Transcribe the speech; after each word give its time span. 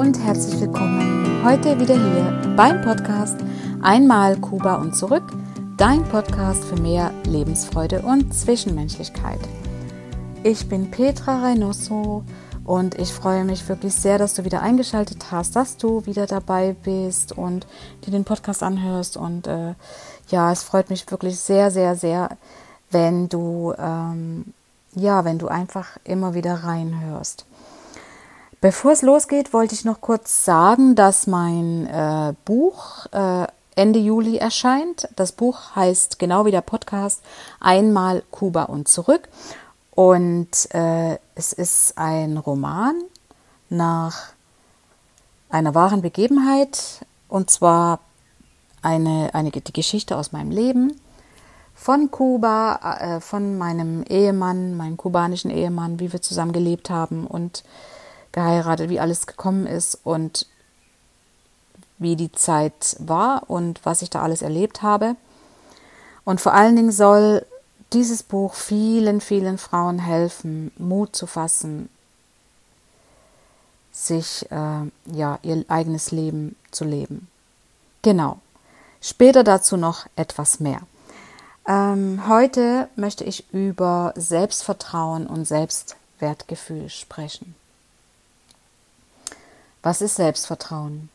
und 0.00 0.18
herzlich 0.18 0.58
willkommen 0.58 1.44
heute 1.44 1.78
wieder 1.78 1.94
hier 1.94 2.54
beim 2.56 2.80
Podcast 2.80 3.36
Einmal 3.82 4.34
Kuba 4.38 4.76
und 4.76 4.96
zurück, 4.96 5.24
dein 5.76 6.02
Podcast 6.04 6.64
für 6.64 6.80
mehr 6.80 7.10
Lebensfreude 7.24 8.00
und 8.00 8.32
Zwischenmenschlichkeit. 8.32 9.40
Ich 10.42 10.66
bin 10.70 10.90
Petra 10.90 11.44
Reynoso 11.44 12.24
und 12.64 12.98
ich 12.98 13.12
freue 13.12 13.44
mich 13.44 13.68
wirklich 13.68 13.92
sehr, 13.92 14.16
dass 14.16 14.32
du 14.32 14.46
wieder 14.46 14.62
eingeschaltet 14.62 15.26
hast, 15.30 15.54
dass 15.54 15.76
du 15.76 16.06
wieder 16.06 16.26
dabei 16.26 16.74
bist 16.82 17.36
und 17.36 17.66
dir 18.06 18.12
den 18.12 18.24
Podcast 18.24 18.62
anhörst. 18.62 19.18
Und 19.18 19.48
äh, 19.48 19.74
ja, 20.30 20.50
es 20.50 20.62
freut 20.62 20.88
mich 20.88 21.10
wirklich 21.10 21.38
sehr, 21.38 21.70
sehr, 21.70 21.94
sehr, 21.94 22.38
wenn 22.90 23.28
du 23.28 23.74
ähm, 23.78 24.54
ja, 24.94 25.24
wenn 25.24 25.38
du 25.38 25.48
einfach 25.48 25.98
immer 26.04 26.34
wieder 26.34 26.64
reinhörst. 26.64 27.44
Bevor 28.60 28.92
es 28.92 29.00
losgeht, 29.00 29.54
wollte 29.54 29.74
ich 29.74 29.86
noch 29.86 30.02
kurz 30.02 30.44
sagen, 30.44 30.94
dass 30.94 31.26
mein 31.26 31.86
äh, 31.86 32.34
Buch 32.44 33.06
äh, 33.10 33.46
Ende 33.74 33.98
Juli 33.98 34.36
erscheint. 34.36 35.08
Das 35.16 35.32
Buch 35.32 35.74
heißt 35.74 36.18
genau 36.18 36.44
wie 36.44 36.50
der 36.50 36.60
Podcast 36.60 37.22
Einmal 37.58 38.22
Kuba 38.30 38.64
und 38.64 38.86
zurück. 38.86 39.30
Und 39.92 40.74
äh, 40.74 41.18
es 41.34 41.54
ist 41.54 41.96
ein 41.96 42.36
Roman 42.36 43.00
nach 43.70 44.32
einer 45.48 45.74
wahren 45.74 46.02
Begebenheit 46.02 47.06
und 47.28 47.48
zwar 47.48 48.00
eine, 48.82 49.30
eine 49.32 49.50
die 49.52 49.72
Geschichte 49.72 50.18
aus 50.18 50.32
meinem 50.32 50.50
Leben 50.50 51.00
von 51.74 52.10
Kuba, 52.10 52.98
äh, 53.00 53.20
von 53.20 53.56
meinem 53.56 54.02
Ehemann, 54.02 54.76
meinem 54.76 54.98
kubanischen 54.98 55.50
Ehemann, 55.50 55.98
wie 55.98 56.12
wir 56.12 56.20
zusammen 56.20 56.52
gelebt 56.52 56.90
haben 56.90 57.26
und 57.26 57.64
geheiratet, 58.32 58.90
wie 58.90 59.00
alles 59.00 59.26
gekommen 59.26 59.66
ist 59.66 59.98
und 60.04 60.46
wie 61.98 62.16
die 62.16 62.32
Zeit 62.32 62.96
war 62.98 63.48
und 63.48 63.80
was 63.84 64.02
ich 64.02 64.10
da 64.10 64.22
alles 64.22 64.42
erlebt 64.42 64.82
habe. 64.82 65.16
Und 66.24 66.40
vor 66.40 66.54
allen 66.54 66.76
Dingen 66.76 66.92
soll 66.92 67.44
dieses 67.92 68.22
Buch 68.22 68.54
vielen, 68.54 69.20
vielen 69.20 69.58
Frauen 69.58 69.98
helfen, 69.98 70.72
Mut 70.78 71.14
zu 71.14 71.26
fassen, 71.26 71.88
sich 73.92 74.50
äh, 74.50 74.90
ja 75.06 75.38
ihr 75.42 75.64
eigenes 75.68 76.10
Leben 76.10 76.56
zu 76.70 76.84
leben. 76.84 77.28
Genau. 78.02 78.38
Später 79.02 79.44
dazu 79.44 79.76
noch 79.76 80.06
etwas 80.14 80.60
mehr. 80.60 80.80
Ähm, 81.66 82.22
heute 82.28 82.88
möchte 82.96 83.24
ich 83.24 83.52
über 83.52 84.12
Selbstvertrauen 84.16 85.26
und 85.26 85.46
Selbstwertgefühl 85.46 86.88
sprechen. 86.88 87.54
Was 89.82 90.02
ist 90.02 90.16
Selbstvertrauen? 90.16 91.08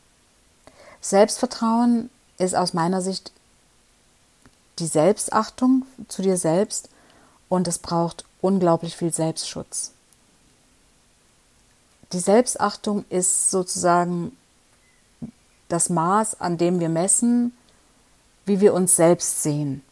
Selbstvertrauen 1.00 2.10
ist 2.38 2.54
aus 2.54 2.74
meiner 2.74 3.00
Sicht 3.00 3.32
die 4.78 4.86
Selbstachtung 4.86 5.86
zu 6.08 6.22
dir 6.22 6.36
selbst 6.36 6.88
und 7.48 7.68
es 7.68 7.78
braucht 7.78 8.24
unglaublich 8.40 8.96
viel 8.96 9.12
Selbstschutz. 9.12 9.92
Die 12.12 12.18
Selbstachtung 12.18 13.04
ist 13.08 13.50
sozusagen 13.50 14.36
das 15.68 15.88
Maß, 15.88 16.40
an 16.40 16.58
dem 16.58 16.80
wir 16.80 16.88
messen, 16.88 17.56
wie 18.44 18.60
wir 18.60 18.74
uns 18.74 18.96
selbst 18.96 19.42
sehen. 19.42 19.82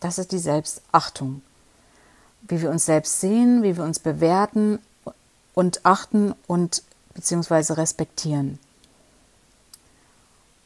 Das 0.00 0.18
ist 0.18 0.32
die 0.32 0.38
Selbstachtung. 0.38 1.42
Wie 2.42 2.60
wir 2.60 2.70
uns 2.70 2.86
selbst 2.86 3.20
sehen, 3.20 3.62
wie 3.62 3.76
wir 3.76 3.84
uns 3.84 3.98
bewerten 3.98 4.78
und 5.54 5.84
achten 5.84 6.34
und 6.46 6.82
bzw. 7.18 7.74
respektieren. 7.74 8.58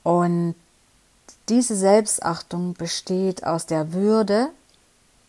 Und 0.03 0.55
diese 1.49 1.77
Selbstachtung 1.77 2.75
besteht 2.75 3.45
aus 3.45 3.67
der 3.67 3.93
Würde 3.93 4.51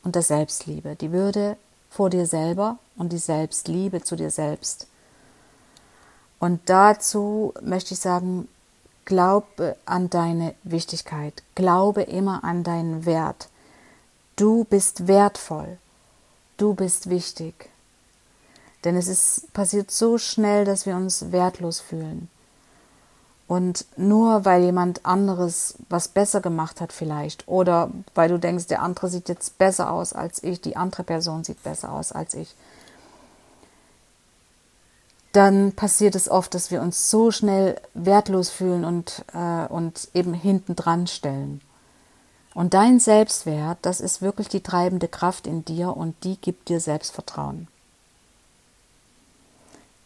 und 0.04 0.16
der 0.16 0.22
Selbstliebe. 0.22 0.96
Die 0.96 1.12
Würde 1.12 1.58
vor 1.90 2.10
dir 2.10 2.26
selber 2.26 2.78
und 2.98 3.14
die 3.14 3.18
Selbstliebe 3.18 4.04
zu 4.04 4.16
dir 4.16 4.32
selbst. 4.32 4.88
Und 6.40 6.62
dazu 6.66 7.54
möchte 7.62 7.94
ich 7.94 8.00
sagen, 8.00 8.50
glaube 9.06 9.78
an 9.86 10.10
deine 10.10 10.56
Wichtigkeit, 10.64 11.42
glaube 11.56 12.02
immer 12.02 12.44
an 12.44 12.64
deinen 12.64 13.06
Wert. 13.06 13.48
Du 14.36 14.66
bist 14.66 15.08
wertvoll, 15.08 15.78
du 16.58 16.74
bist 16.74 17.10
wichtig. 17.10 17.70
Denn 18.84 18.98
es 18.98 19.08
ist 19.08 19.54
passiert 19.54 19.92
so 19.92 20.18
schnell, 20.18 20.66
dass 20.66 20.86
wir 20.86 20.96
uns 20.96 21.32
wertlos 21.32 21.80
fühlen. 21.80 22.30
Und 23.48 23.86
nur 23.98 24.46
weil 24.46 24.64
jemand 24.64 25.06
anderes 25.06 25.76
was 25.90 26.08
besser 26.08 26.42
gemacht 26.42 26.82
hat 26.82 26.94
vielleicht 26.94 27.48
oder 27.48 27.92
weil 28.16 28.30
du 28.30 28.40
denkst, 28.40 28.68
der 28.68 28.82
andere 28.82 29.10
sieht 29.10 29.30
jetzt 29.30 29.58
besser 29.58 29.92
aus 29.92 30.14
als 30.14 30.42
ich, 30.44 30.62
die 30.62 30.76
andere 30.76 31.04
Person 31.04 31.44
sieht 31.44 31.62
besser 31.62 31.92
aus 31.92 32.12
als 32.12 32.34
ich, 32.34 32.56
dann 35.34 35.74
passiert 35.74 36.16
es 36.16 36.30
oft, 36.30 36.54
dass 36.54 36.72
wir 36.72 36.82
uns 36.82 37.10
so 37.10 37.32
schnell 37.32 37.80
wertlos 37.94 38.50
fühlen 38.50 38.86
und, 38.86 39.26
äh, 39.34 39.66
und 39.68 40.08
eben 40.14 40.34
hinten 40.34 40.76
dran 40.76 41.08
stellen. 41.08 41.62
Und 42.54 42.74
dein 42.76 43.00
Selbstwert, 43.00 43.80
das 43.82 44.00
ist 44.00 44.22
wirklich 44.22 44.48
die 44.48 44.62
treibende 44.62 45.08
Kraft 45.08 45.48
in 45.48 45.66
dir 45.66 45.98
und 45.98 46.16
die 46.24 46.38
gibt 46.40 46.70
dir 46.70 46.80
Selbstvertrauen 46.80 47.68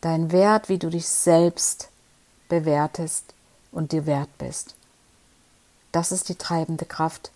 dein 0.02 0.32
Wert, 0.32 0.70
wie 0.70 0.78
du 0.78 0.90
dich 0.90 1.08
selbst 1.08 1.90
bewertest 2.50 3.34
und 3.72 3.92
dir 3.92 4.06
wert 4.06 4.30
bist. 4.38 4.76
Das 5.92 6.12
ist 6.12 6.30
die 6.30 6.36
treibende 6.36 6.86
Kraft 6.86 7.32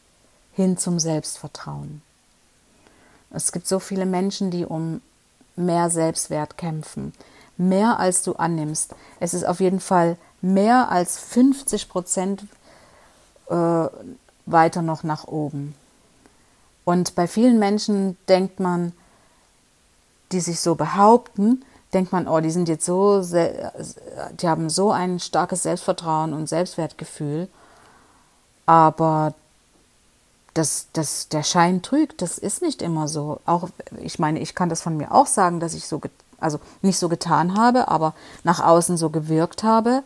hin 0.53 0.77
zum 0.77 0.99
Selbstvertrauen. 0.99 2.01
Es 3.31 3.51
gibt 3.51 3.67
so 3.67 3.79
viele 3.79 4.05
Menschen, 4.05 4.51
die 4.51 4.65
um 4.65 5.01
mehr 5.55 5.89
Selbstwert 5.89 6.57
kämpfen, 6.57 7.13
mehr 7.57 7.99
als 7.99 8.23
du 8.23 8.33
annimmst. 8.33 8.93
Es 9.19 9.33
ist 9.33 9.45
auf 9.45 9.59
jeden 9.59 9.79
Fall 9.79 10.17
mehr 10.41 10.89
als 10.89 11.17
50 11.17 11.89
Prozent 11.89 12.45
äh, 13.49 13.87
weiter 14.45 14.81
noch 14.81 15.03
nach 15.03 15.27
oben. 15.27 15.75
Und 16.83 17.15
bei 17.15 17.27
vielen 17.27 17.59
Menschen 17.59 18.17
denkt 18.27 18.59
man, 18.59 18.93
die 20.31 20.39
sich 20.39 20.59
so 20.59 20.75
behaupten, 20.75 21.63
denkt 21.93 22.11
man, 22.11 22.27
oh, 22.27 22.39
die 22.39 22.51
sind 22.51 22.69
jetzt 22.69 22.85
so, 22.85 23.21
die 23.21 24.47
haben 24.47 24.69
so 24.69 24.91
ein 24.91 25.19
starkes 25.19 25.63
Selbstvertrauen 25.63 26.33
und 26.33 26.47
Selbstwertgefühl, 26.47 27.47
aber 28.65 29.33
das, 30.53 30.87
das, 30.93 31.29
der 31.29 31.43
Schein 31.43 31.81
trügt, 31.81 32.21
das 32.21 32.37
ist 32.37 32.61
nicht 32.61 32.81
immer 32.81 33.07
so. 33.07 33.39
Auch, 33.45 33.69
ich 33.99 34.19
meine, 34.19 34.39
ich 34.39 34.55
kann 34.55 34.69
das 34.69 34.81
von 34.81 34.97
mir 34.97 35.11
auch 35.13 35.27
sagen, 35.27 35.59
dass 35.59 35.73
ich 35.73 35.87
so, 35.87 36.01
also 36.39 36.59
nicht 36.81 36.97
so 36.97 37.09
getan 37.09 37.57
habe, 37.57 37.87
aber 37.87 38.13
nach 38.43 38.59
außen 38.59 38.97
so 38.97 39.09
gewirkt 39.09 39.63
habe. 39.63 40.03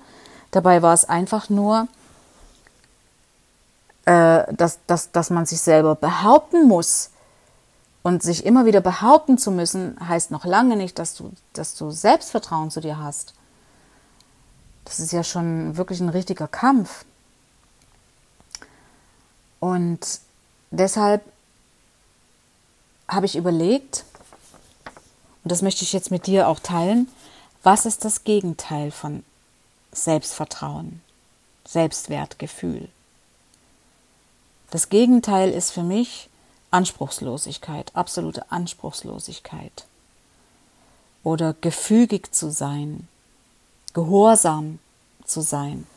Dabei 0.51 0.81
war 0.81 0.93
es 0.93 1.05
einfach 1.05 1.49
nur, 1.49 1.87
äh, 4.05 4.43
dass, 4.53 4.79
dass, 4.85 5.11
dass 5.11 5.29
man 5.31 5.45
sich 5.45 5.61
selber 5.61 5.95
behaupten 5.95 6.67
muss 6.67 7.09
und 8.05 8.21
sich 8.21 8.45
immer 8.45 8.67
wieder 8.67 8.81
behaupten 8.81 9.39
zu 9.39 9.49
müssen, 9.49 9.97
heißt 9.99 10.29
noch 10.29 10.45
lange 10.45 10.75
nicht, 10.75 10.99
dass 10.99 11.15
du, 11.15 11.31
dass 11.53 11.73
du 11.73 11.89
Selbstvertrauen 11.89 12.69
zu 12.69 12.79
dir 12.79 12.99
hast. 12.99 13.33
Das 14.83 14.99
ist 14.99 15.11
ja 15.11 15.23
schon 15.23 15.75
wirklich 15.75 16.01
ein 16.01 16.09
richtiger 16.09 16.47
Kampf. 16.47 17.03
Und 19.59 20.19
deshalb 20.69 21.23
habe 23.07 23.25
ich 23.25 23.35
überlegt, 23.35 24.05
und 25.43 25.51
das 25.51 25.63
möchte 25.63 25.83
ich 25.83 25.91
jetzt 25.91 26.11
mit 26.11 26.27
dir 26.27 26.47
auch 26.47 26.59
teilen, 26.59 27.07
was 27.63 27.87
ist 27.87 28.05
das 28.05 28.23
Gegenteil 28.23 28.91
von 28.91 29.23
Selbstvertrauen, 29.91 31.01
Selbstwertgefühl? 31.67 32.87
Das 34.69 34.89
Gegenteil 34.89 35.49
ist 35.49 35.71
für 35.71 35.81
mich 35.81 36.29
Anspruchslosigkeit, 36.75 37.95
absolute 37.95 38.51
Anspruchslosigkeit. 38.51 39.85
Oder 41.23 41.53
gefügig 41.53 42.35
zu 42.35 42.51
sein, 42.51 43.07
gehorsam 43.93 44.79
zu 45.23 45.39
sein. 45.39 45.87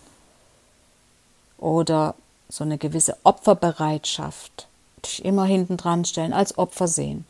Oder 1.59 2.15
so 2.49 2.63
eine 2.63 2.79
gewisse 2.79 3.17
Opferbereitschaft, 3.25 4.69
dich 5.05 5.25
immer 5.25 5.45
hinten 5.45 5.77
dran 5.77 6.05
stellen, 6.05 6.33
als 6.33 6.57
Opfer 6.57 6.87
sehen. 6.87 7.27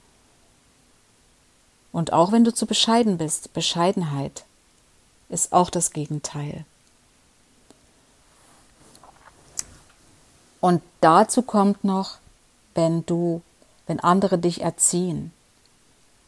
Und 1.90 2.12
auch 2.12 2.32
wenn 2.32 2.44
du 2.44 2.52
zu 2.52 2.66
bescheiden 2.66 3.16
bist, 3.16 3.54
Bescheidenheit 3.54 4.44
ist 5.30 5.54
auch 5.54 5.70
das 5.70 5.92
Gegenteil. 5.92 6.66
Und 10.60 10.82
dazu 11.00 11.40
kommt 11.40 11.82
noch 11.82 12.18
wenn 12.78 13.04
du, 13.06 13.42
wenn 13.88 13.98
andere 13.98 14.38
dich 14.38 14.62
erziehen, 14.62 15.32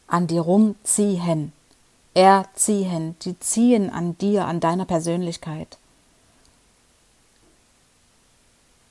an 0.09 0.27
dir 0.27 0.41
rumziehen, 0.41 1.53
erziehen, 2.13 3.15
die 3.23 3.39
ziehen 3.39 3.89
an 3.89 4.19
dir, 4.19 4.47
an 4.47 4.59
deiner 4.59 4.85
Persönlichkeit. 4.85 5.79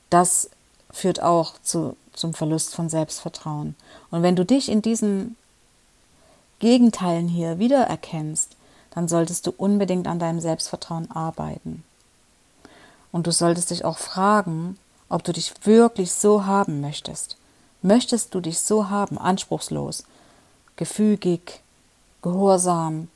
Das 0.08 0.48
führt 0.90 1.22
auch 1.22 1.52
zu, 1.62 1.98
zum 2.14 2.32
Verlust 2.32 2.74
von 2.74 2.88
Selbstvertrauen. 2.88 3.76
Und 4.10 4.22
wenn 4.22 4.36
du 4.36 4.46
dich 4.46 4.70
in 4.70 4.80
diesen 4.80 5.36
Gegenteilen 6.60 7.28
hier 7.28 7.58
wiedererkennst, 7.58 8.56
dann 8.92 9.06
solltest 9.06 9.46
du 9.46 9.52
unbedingt 9.54 10.08
an 10.08 10.18
deinem 10.18 10.40
Selbstvertrauen 10.40 11.10
arbeiten. 11.10 11.84
Und 13.12 13.26
du 13.26 13.32
solltest 13.32 13.70
dich 13.70 13.84
auch 13.84 13.98
fragen, 13.98 14.78
ob 15.10 15.24
du 15.24 15.34
dich 15.34 15.52
wirklich 15.66 16.14
so 16.14 16.46
haben 16.46 16.80
möchtest. 16.80 17.36
Möchtest 17.82 18.34
du 18.34 18.40
dich 18.40 18.58
so 18.58 18.90
haben, 18.90 19.18
anspruchslos, 19.18 20.04
gefügig, 20.76 21.60
gehorsam, 22.22 23.08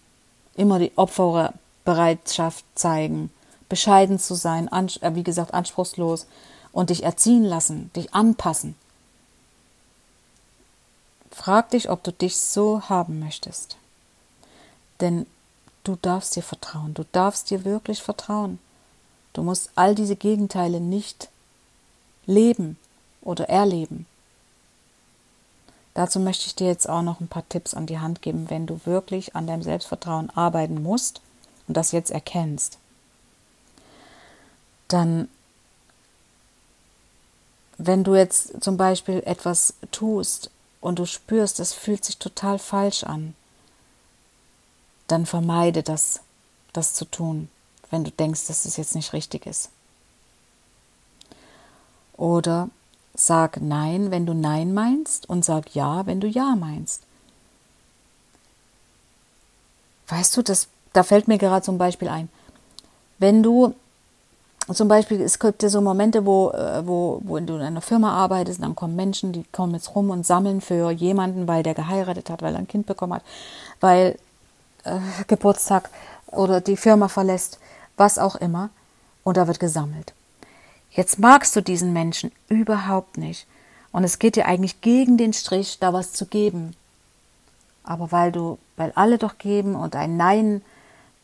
immer 0.54 0.78
die 0.78 0.92
Opferbereitschaft 0.96 2.64
zeigen, 2.74 3.30
bescheiden 3.68 4.18
zu 4.18 4.34
sein, 4.34 4.68
äh, 4.68 5.14
wie 5.14 5.24
gesagt, 5.24 5.52
anspruchslos 5.52 6.26
und 6.72 6.90
dich 6.90 7.02
erziehen 7.02 7.44
lassen, 7.44 7.90
dich 7.94 8.14
anpassen. 8.14 8.74
Frag 11.30 11.70
dich, 11.70 11.90
ob 11.90 12.02
du 12.04 12.12
dich 12.12 12.36
so 12.36 12.82
haben 12.88 13.18
möchtest. 13.18 13.76
Denn 15.00 15.26
du 15.82 15.96
darfst 16.00 16.36
dir 16.36 16.42
vertrauen, 16.42 16.94
du 16.94 17.04
darfst 17.12 17.50
dir 17.50 17.64
wirklich 17.64 18.02
vertrauen. 18.02 18.58
Du 19.32 19.42
musst 19.42 19.70
all 19.74 19.94
diese 19.94 20.14
Gegenteile 20.14 20.80
nicht 20.80 21.28
leben 22.24 22.78
oder 23.20 23.48
erleben. 23.48 24.06
Dazu 25.94 26.18
möchte 26.18 26.46
ich 26.46 26.56
dir 26.56 26.66
jetzt 26.66 26.88
auch 26.88 27.02
noch 27.02 27.20
ein 27.20 27.28
paar 27.28 27.48
Tipps 27.48 27.72
an 27.72 27.86
die 27.86 28.00
Hand 28.00 28.20
geben, 28.20 28.50
wenn 28.50 28.66
du 28.66 28.80
wirklich 28.84 29.36
an 29.36 29.46
deinem 29.46 29.62
Selbstvertrauen 29.62 30.28
arbeiten 30.30 30.82
musst 30.82 31.20
und 31.68 31.76
das 31.76 31.92
jetzt 31.92 32.10
erkennst. 32.10 32.78
Dann, 34.88 35.28
wenn 37.78 38.02
du 38.02 38.16
jetzt 38.16 38.62
zum 38.62 38.76
Beispiel 38.76 39.22
etwas 39.24 39.74
tust 39.92 40.50
und 40.80 40.98
du 40.98 41.06
spürst, 41.06 41.60
es 41.60 41.72
fühlt 41.72 42.04
sich 42.04 42.18
total 42.18 42.58
falsch 42.58 43.04
an, 43.04 43.34
dann 45.06 45.26
vermeide 45.26 45.84
das, 45.84 46.20
das 46.72 46.94
zu 46.94 47.04
tun, 47.04 47.48
wenn 47.90 48.02
du 48.02 48.10
denkst, 48.10 48.48
dass 48.48 48.64
es 48.64 48.76
jetzt 48.76 48.96
nicht 48.96 49.12
richtig 49.12 49.46
ist. 49.46 49.70
Oder 52.16 52.68
Sag 53.14 53.60
Nein, 53.60 54.10
wenn 54.10 54.26
du 54.26 54.34
Nein 54.34 54.74
meinst 54.74 55.28
und 55.28 55.44
sag 55.44 55.74
Ja, 55.74 56.06
wenn 56.06 56.20
du 56.20 56.26
Ja 56.26 56.56
meinst. 56.56 57.02
Weißt 60.08 60.36
du, 60.36 60.42
das, 60.42 60.68
da 60.92 61.02
fällt 61.02 61.28
mir 61.28 61.38
gerade 61.38 61.62
zum 61.64 61.78
Beispiel 61.78 62.08
ein. 62.08 62.28
Wenn 63.18 63.42
du 63.42 63.74
zum 64.72 64.88
Beispiel, 64.88 65.20
es 65.20 65.38
gibt 65.38 65.62
ja 65.62 65.68
so 65.68 65.80
Momente, 65.80 66.24
wo, 66.24 66.50
äh, 66.50 66.86
wo, 66.86 67.20
wo 67.22 67.38
du 67.38 67.54
in 67.56 67.60
einer 67.60 67.82
Firma 67.82 68.12
arbeitest, 68.12 68.62
dann 68.62 68.74
kommen 68.74 68.96
Menschen, 68.96 69.32
die 69.32 69.44
kommen 69.52 69.74
jetzt 69.74 69.94
rum 69.94 70.10
und 70.10 70.24
sammeln 70.24 70.60
für 70.60 70.90
jemanden, 70.90 71.46
weil 71.46 71.62
der 71.62 71.74
geheiratet 71.74 72.30
hat, 72.30 72.42
weil 72.42 72.54
er 72.54 72.60
ein 72.60 72.68
Kind 72.68 72.86
bekommen 72.86 73.14
hat, 73.14 73.22
weil 73.80 74.18
äh, 74.84 74.98
Geburtstag 75.26 75.90
oder 76.28 76.60
die 76.60 76.78
Firma 76.78 77.08
verlässt, 77.08 77.58
was 77.96 78.18
auch 78.18 78.36
immer. 78.36 78.70
Und 79.22 79.36
da 79.36 79.46
wird 79.46 79.60
gesammelt. 79.60 80.12
Jetzt 80.94 81.18
magst 81.18 81.56
du 81.56 81.60
diesen 81.60 81.92
Menschen 81.92 82.30
überhaupt 82.48 83.18
nicht. 83.18 83.46
Und 83.92 84.04
es 84.04 84.18
geht 84.18 84.36
dir 84.36 84.46
eigentlich 84.46 84.80
gegen 84.80 85.18
den 85.18 85.32
Strich, 85.32 85.78
da 85.80 85.92
was 85.92 86.12
zu 86.12 86.26
geben. 86.26 86.74
Aber 87.82 88.12
weil 88.12 88.32
du, 88.32 88.58
weil 88.76 88.92
alle 88.94 89.18
doch 89.18 89.38
geben 89.38 89.74
und 89.74 89.94
ein 89.96 90.16
Nein 90.16 90.62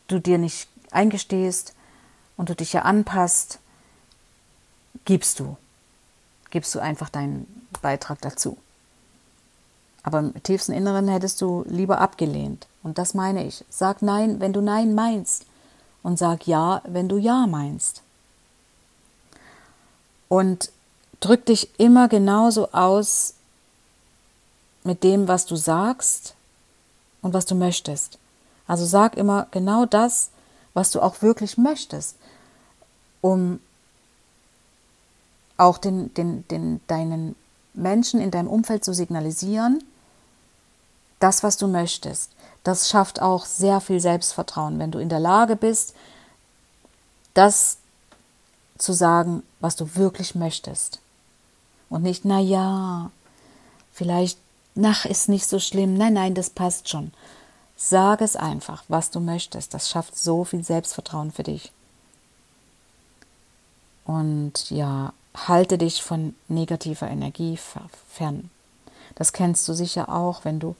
du 0.07 0.19
dir 0.19 0.37
nicht 0.37 0.67
eingestehst 0.91 1.73
und 2.37 2.49
du 2.49 2.55
dich 2.55 2.73
ja 2.73 2.81
anpasst, 2.81 3.59
gibst 5.05 5.39
du. 5.39 5.57
Gibst 6.49 6.75
du 6.75 6.79
einfach 6.79 7.09
deinen 7.09 7.47
Beitrag 7.81 8.21
dazu. 8.21 8.57
Aber 10.03 10.19
im 10.19 10.43
tiefsten 10.43 10.73
Inneren 10.73 11.07
hättest 11.07 11.41
du 11.41 11.63
lieber 11.67 11.99
abgelehnt. 12.01 12.67
Und 12.83 12.97
das 12.97 13.13
meine 13.13 13.45
ich. 13.45 13.63
Sag 13.69 14.01
Nein, 14.01 14.39
wenn 14.39 14.51
du 14.51 14.61
Nein 14.61 14.95
meinst. 14.95 15.45
Und 16.03 16.17
sag 16.17 16.45
Ja, 16.47 16.81
wenn 16.85 17.07
du 17.07 17.17
Ja 17.17 17.47
meinst. 17.47 18.01
Und 20.31 20.71
drück 21.19 21.45
dich 21.45 21.77
immer 21.77 22.07
genauso 22.07 22.71
aus 22.71 23.33
mit 24.85 25.03
dem, 25.03 25.27
was 25.27 25.45
du 25.45 25.57
sagst 25.57 26.35
und 27.21 27.33
was 27.33 27.45
du 27.45 27.53
möchtest. 27.53 28.17
Also 28.65 28.85
sag 28.85 29.17
immer 29.17 29.47
genau 29.51 29.85
das, 29.85 30.29
was 30.73 30.89
du 30.91 31.01
auch 31.01 31.21
wirklich 31.21 31.57
möchtest, 31.57 32.15
um 33.19 33.59
auch 35.57 35.77
den, 35.77 36.13
den, 36.13 36.47
den, 36.47 36.79
deinen 36.87 37.35
Menschen 37.73 38.21
in 38.21 38.31
deinem 38.31 38.47
Umfeld 38.47 38.85
zu 38.85 38.93
signalisieren, 38.93 39.83
das, 41.19 41.43
was 41.43 41.57
du 41.57 41.67
möchtest. 41.67 42.31
Das 42.63 42.87
schafft 42.87 43.21
auch 43.21 43.43
sehr 43.43 43.81
viel 43.81 43.99
Selbstvertrauen, 43.99 44.79
wenn 44.79 44.91
du 44.91 44.99
in 44.99 45.09
der 45.09 45.19
Lage 45.19 45.57
bist, 45.57 45.93
das 47.33 47.80
zu 48.81 48.93
sagen, 48.93 49.43
was 49.59 49.75
du 49.75 49.95
wirklich 49.95 50.35
möchtest. 50.35 50.99
Und 51.89 52.03
nicht, 52.03 52.25
na 52.25 52.39
ja, 52.39 53.11
vielleicht, 53.91 54.39
nach 54.75 55.05
ist 55.05 55.29
nicht 55.29 55.45
so 55.45 55.59
schlimm. 55.59 55.95
Nein, 55.95 56.13
nein, 56.13 56.33
das 56.33 56.49
passt 56.49 56.89
schon. 56.89 57.11
Sag 57.75 58.21
es 58.21 58.35
einfach, 58.35 58.83
was 58.87 59.11
du 59.11 59.19
möchtest. 59.19 59.73
Das 59.73 59.89
schafft 59.89 60.17
so 60.17 60.43
viel 60.43 60.63
Selbstvertrauen 60.63 61.31
für 61.31 61.43
dich. 61.43 61.71
Und 64.05 64.69
ja, 64.69 65.13
halte 65.35 65.77
dich 65.77 66.01
von 66.01 66.35
negativer 66.47 67.07
Energie 67.07 67.57
fern. 67.57 68.49
Das 69.15 69.33
kennst 69.33 69.67
du 69.67 69.73
sicher 69.73 70.09
auch, 70.09 70.45
wenn 70.45 70.59
du 70.59 70.75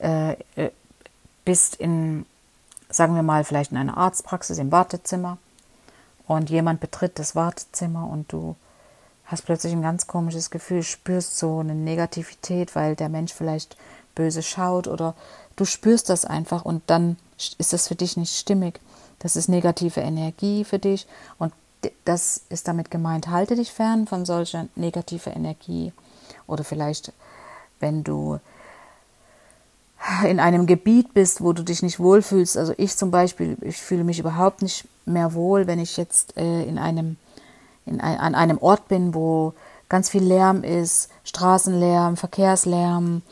äh, 0.00 0.32
äh 0.56 0.70
bist 1.44 1.76
in, 1.76 2.24
sagen 2.88 3.14
wir 3.14 3.22
mal, 3.22 3.44
vielleicht 3.44 3.70
in 3.70 3.76
einer 3.76 3.98
Arztpraxis 3.98 4.56
im 4.56 4.72
Wartezimmer 4.72 5.36
und 6.26 6.50
jemand 6.50 6.80
betritt 6.80 7.18
das 7.18 7.36
Wartezimmer 7.36 8.08
und 8.08 8.32
du 8.32 8.56
hast 9.26 9.44
plötzlich 9.44 9.72
ein 9.72 9.82
ganz 9.82 10.06
komisches 10.06 10.50
Gefühl, 10.50 10.82
spürst 10.82 11.38
so 11.38 11.58
eine 11.58 11.74
Negativität, 11.74 12.74
weil 12.74 12.94
der 12.96 13.08
Mensch 13.08 13.32
vielleicht 13.32 13.76
böse 14.14 14.42
schaut 14.42 14.86
oder 14.86 15.14
du 15.56 15.64
spürst 15.64 16.08
das 16.08 16.24
einfach 16.24 16.64
und 16.64 16.82
dann 16.86 17.16
ist 17.58 17.72
das 17.72 17.88
für 17.88 17.94
dich 17.94 18.16
nicht 18.16 18.36
stimmig. 18.36 18.80
Das 19.18 19.36
ist 19.36 19.48
negative 19.48 20.00
Energie 20.00 20.64
für 20.64 20.78
dich 20.78 21.06
und 21.38 21.52
das 22.04 22.42
ist 22.48 22.68
damit 22.68 22.90
gemeint, 22.90 23.28
halte 23.28 23.56
dich 23.56 23.72
fern 23.72 24.06
von 24.06 24.24
solcher 24.24 24.68
negativer 24.74 25.34
Energie. 25.34 25.92
Oder 26.46 26.64
vielleicht, 26.64 27.12
wenn 27.80 28.04
du 28.04 28.38
in 30.24 30.40
einem 30.40 30.66
Gebiet 30.66 31.14
bist, 31.14 31.40
wo 31.40 31.52
du 31.52 31.62
dich 31.62 31.82
nicht 31.82 31.98
wohlfühlst. 31.98 32.56
Also 32.56 32.74
ich 32.76 32.96
zum 32.96 33.10
Beispiel, 33.10 33.56
ich 33.62 33.78
fühle 33.78 34.04
mich 34.04 34.18
überhaupt 34.18 34.62
nicht 34.62 34.86
mehr 35.06 35.34
wohl, 35.34 35.66
wenn 35.66 35.78
ich 35.78 35.96
jetzt 35.96 36.36
äh, 36.36 36.64
in 36.64 36.78
einem, 36.78 37.16
in 37.86 38.00
ein, 38.00 38.18
an 38.18 38.34
einem 38.34 38.58
Ort 38.58 38.88
bin, 38.88 39.14
wo 39.14 39.54
ganz 39.88 40.10
viel 40.10 40.22
Lärm 40.22 40.62
ist, 40.62 41.08
Straßenlärm, 41.24 42.16
Verkehrslärm, 42.16 43.22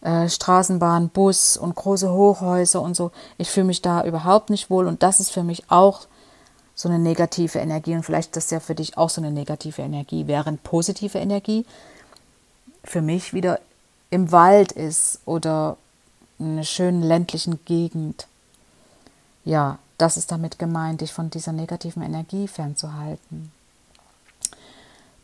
äh, 0.00 0.28
Straßenbahn, 0.28 1.10
Bus 1.10 1.56
und 1.56 1.74
große 1.74 2.10
Hochhäuser 2.12 2.82
und 2.82 2.94
so. 2.96 3.10
Ich 3.38 3.50
fühle 3.50 3.66
mich 3.66 3.82
da 3.82 4.04
überhaupt 4.04 4.50
nicht 4.50 4.70
wohl 4.70 4.86
und 4.86 5.02
das 5.02 5.20
ist 5.20 5.30
für 5.30 5.42
mich 5.42 5.70
auch 5.70 6.06
so 6.74 6.88
eine 6.88 6.98
negative 6.98 7.60
Energie 7.60 7.94
und 7.94 8.02
vielleicht 8.02 8.36
ist 8.36 8.36
das 8.36 8.50
ja 8.50 8.60
für 8.60 8.74
dich 8.74 8.98
auch 8.98 9.10
so 9.10 9.20
eine 9.20 9.30
negative 9.30 9.82
Energie, 9.82 10.26
während 10.26 10.62
positive 10.64 11.18
Energie 11.18 11.64
für 12.82 13.00
mich 13.00 13.32
wieder 13.32 13.60
im 14.10 14.32
Wald 14.32 14.72
ist 14.72 15.20
oder 15.24 15.76
in 16.38 16.52
einer 16.52 16.64
schönen 16.64 17.02
ländlichen 17.02 17.64
Gegend. 17.64 18.26
Ja, 19.44 19.78
das 19.98 20.16
ist 20.16 20.32
damit 20.32 20.58
gemeint, 20.58 21.00
dich 21.00 21.12
von 21.12 21.30
dieser 21.30 21.52
negativen 21.52 22.02
Energie 22.02 22.48
fernzuhalten. 22.48 23.52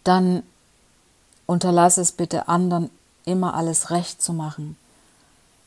Dann 0.05 0.43
unterlasse 1.47 2.01
es 2.01 2.13
bitte 2.13 2.49
anderen 2.49 2.91
immer 3.25 3.55
alles 3.55 3.91
recht 3.91 4.23
zu 4.23 4.33
machen. 4.33 4.77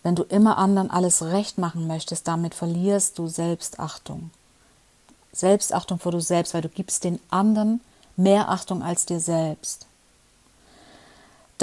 Wenn 0.02 0.16
du 0.16 0.24
immer 0.24 0.58
anderen 0.58 0.90
alles 0.90 1.24
recht 1.24 1.58
machen 1.58 1.88
möchtest, 1.88 2.28
damit 2.28 2.56
verlierst 2.56 3.18
du 3.18 3.28
Selbstachtung. 3.28 4.32
Selbstachtung 5.32 6.00
vor 6.00 6.12
du 6.12 6.20
selbst, 6.20 6.54
weil 6.54 6.62
du 6.62 6.70
gibst 6.70 7.04
den 7.04 7.20
anderen 7.30 7.82
mehr 8.16 8.50
Achtung 8.50 8.84
als 8.84 9.06
dir 9.06 9.20
selbst 9.20 9.88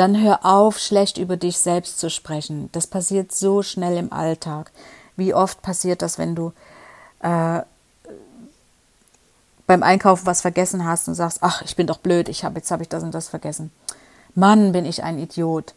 dann 0.01 0.19
hör 0.19 0.47
auf, 0.47 0.79
schlecht 0.79 1.19
über 1.19 1.37
dich 1.37 1.59
selbst 1.59 1.99
zu 1.99 2.09
sprechen. 2.09 2.71
Das 2.73 2.87
passiert 2.87 3.33
so 3.33 3.63
schnell 3.63 3.99
im 3.99 4.13
Alltag. 4.15 4.73
Wie 5.15 5.35
oft 5.35 5.61
passiert 5.61 6.01
das, 6.01 6.17
wenn 6.17 6.35
du 6.35 6.53
äh, 7.21 7.61
beim 9.67 9.83
Einkaufen 9.83 10.25
was 10.25 10.41
vergessen 10.41 10.87
hast 10.87 11.07
und 11.07 11.17
sagst, 11.17 11.41
ach, 11.43 11.61
ich 11.63 11.77
bin 11.77 11.87
doch 11.87 11.99
blöd, 11.99 12.31
ich 12.31 12.45
hab, 12.45 12.57
jetzt 12.57 12.71
habe 12.71 12.83
ich 12.83 12.89
das 12.89 13.03
und 13.03 13.15
das 13.15 13.29
vergessen. 13.29 13.71
Mann, 14.35 14.73
bin 14.73 14.87
ich 14.87 15.05
ein 15.05 15.19
Idiot. 15.19 15.75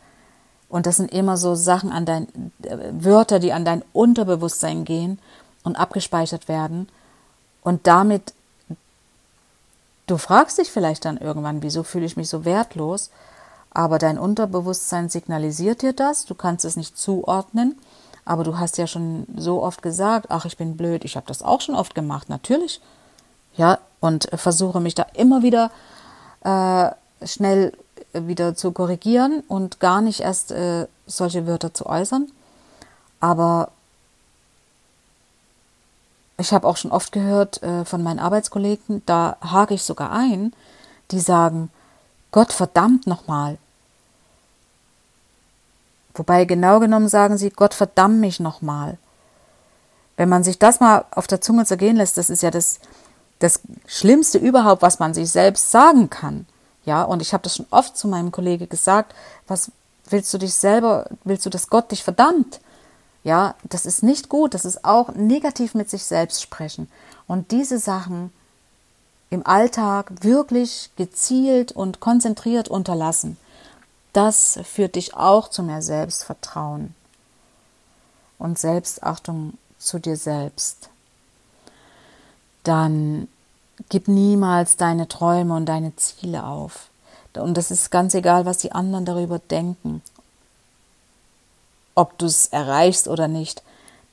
Und 0.69 0.85
das 0.85 0.95
sind 0.95 1.11
immer 1.11 1.35
so 1.35 1.53
Sachen 1.53 1.91
an 1.91 2.05
dein, 2.05 2.27
äh, 2.63 2.77
Wörter, 2.93 3.39
die 3.39 3.51
an 3.51 3.65
dein 3.65 3.83
Unterbewusstsein 3.91 4.85
gehen 4.85 5.19
und 5.63 5.75
abgespeichert 5.75 6.47
werden. 6.47 6.87
Und 7.61 7.87
damit, 7.87 8.33
du 10.07 10.17
fragst 10.17 10.59
dich 10.59 10.71
vielleicht 10.71 11.03
dann 11.03 11.17
irgendwann, 11.17 11.61
wieso 11.61 11.83
fühle 11.83 12.05
ich 12.05 12.15
mich 12.15 12.29
so 12.29 12.45
wertlos? 12.45 13.11
Aber 13.73 13.97
dein 13.97 14.19
Unterbewusstsein 14.19 15.09
signalisiert 15.09 15.81
dir 15.81 15.93
das, 15.93 16.25
du 16.25 16.35
kannst 16.35 16.63
es 16.63 16.75
nicht 16.75 16.97
zuordnen, 16.97 17.77
aber 18.25 18.43
du 18.43 18.57
hast 18.59 18.77
ja 18.77 18.87
schon 18.87 19.25
so 19.35 19.63
oft 19.63 19.81
gesagt, 19.81 20.27
ach, 20.29 20.45
ich 20.45 20.57
bin 20.57 20.77
blöd, 20.77 21.03
ich 21.05 21.15
habe 21.15 21.25
das 21.27 21.41
auch 21.41 21.61
schon 21.61 21.75
oft 21.75 21.95
gemacht, 21.95 22.29
natürlich. 22.29 22.81
Ja, 23.55 23.79
und 23.99 24.29
versuche 24.33 24.79
mich 24.79 24.95
da 24.95 25.05
immer 25.13 25.43
wieder 25.43 25.71
äh, 26.43 26.91
schnell 27.25 27.73
wieder 28.13 28.55
zu 28.55 28.71
korrigieren 28.71 29.43
und 29.47 29.79
gar 29.79 30.01
nicht 30.01 30.19
erst 30.19 30.51
äh, 30.51 30.87
solche 31.07 31.47
Wörter 31.47 31.73
zu 31.73 31.85
äußern. 31.85 32.31
Aber 33.19 33.71
ich 36.37 36.53
habe 36.53 36.67
auch 36.67 36.77
schon 36.77 36.91
oft 36.91 37.11
gehört 37.11 37.61
äh, 37.63 37.85
von 37.85 38.03
meinen 38.03 38.19
Arbeitskollegen, 38.19 39.01
da 39.05 39.37
hake 39.41 39.73
ich 39.73 39.83
sogar 39.83 40.11
ein, 40.11 40.53
die 41.11 41.19
sagen, 41.19 41.71
Gott 42.31 42.51
verdammt 42.51 43.07
nochmal. 43.07 43.57
Wobei 46.15 46.46
genau 46.46 46.79
genommen 46.79 47.08
sagen 47.08 47.38
sie, 47.38 47.50
Gott 47.50 47.74
verdammt 47.74 48.20
mich 48.20 48.39
nochmal. 48.39 48.98
Wenn 50.15 50.29
man 50.29 50.43
sich 50.43 50.60
das 50.60 50.79
mal 50.79 51.05
auf 51.12 51.27
der 51.27 51.41
Zunge 51.41 51.65
zergehen 51.65 51.96
lässt, 51.96 52.17
das 52.17 52.29
ist 52.29 52.43
ja 52.43 52.51
das, 52.51 52.79
das 53.39 53.62
Schlimmste 53.88 54.38
überhaupt, 54.38 54.82
was 54.82 55.00
man 55.00 55.13
sich 55.13 55.32
selbst 55.32 55.72
sagen 55.72 56.10
kann. 56.10 56.46
Ja, 56.86 57.03
und 57.03 57.22
ich 57.22 57.34
habe 57.34 57.43
das 57.43 57.55
schon 57.55 57.65
oft 57.72 57.98
zu 57.98 58.08
meinem 58.08 58.32
Kollege 58.32 58.67
gesagt, 58.67 59.15
was 59.48 59.72
willst 60.10 60.34
du 60.34 60.38
dich 60.38 60.53
selber, 60.53 61.08
willst 61.24 61.46
du, 61.46 61.50
dass 61.50 61.70
Gott 61.70 61.91
dich 61.91 62.03
verdammt? 62.03 62.60
Ja, 63.24 63.55
das 63.63 63.86
ist 63.86 64.03
nicht 64.03 64.29
gut, 64.29 64.53
das 64.53 64.65
ist 64.65 64.84
auch 64.84 65.13
negativ 65.15 65.75
mit 65.75 65.89
sich 65.89 66.03
selbst 66.03 66.41
sprechen. 66.41 66.91
Und 67.25 67.51
diese 67.51 67.79
Sachen 67.79 68.32
im 69.29 69.48
Alltag 69.48 70.12
wirklich 70.22 70.91
gezielt 70.98 71.72
und 71.72 72.01
konzentriert 72.01 72.67
unterlassen, 72.67 73.38
das 74.13 74.60
führt 74.63 74.96
dich 74.96 75.15
auch 75.15 75.50
zu 75.50 75.63
mehr 75.63 75.82
Selbstvertrauen 75.82 76.96
und 78.39 78.58
Selbstachtung 78.58 79.58
zu 79.77 80.00
dir 80.00 80.17
selbst. 80.17 80.89
Dann 82.63 83.27
Gib 83.89 84.08
niemals 84.08 84.77
deine 84.77 85.08
Träume 85.08 85.55
und 85.55 85.65
deine 85.65 85.96
Ziele 85.96 86.46
auf. 86.46 86.89
Und 87.36 87.58
das 87.58 87.72
ist 87.72 87.89
ganz 87.89 88.13
egal, 88.13 88.46
was 88.46 88.60
die 88.60 88.72
anderen 88.72 89.05
darüber 89.05 89.39
denken. 89.39 90.01
Ob 91.96 92.17
du 92.20 92.27
es 92.27 92.48
erreichst 92.48 93.08
oder 93.08 93.27
nicht. 93.27 93.63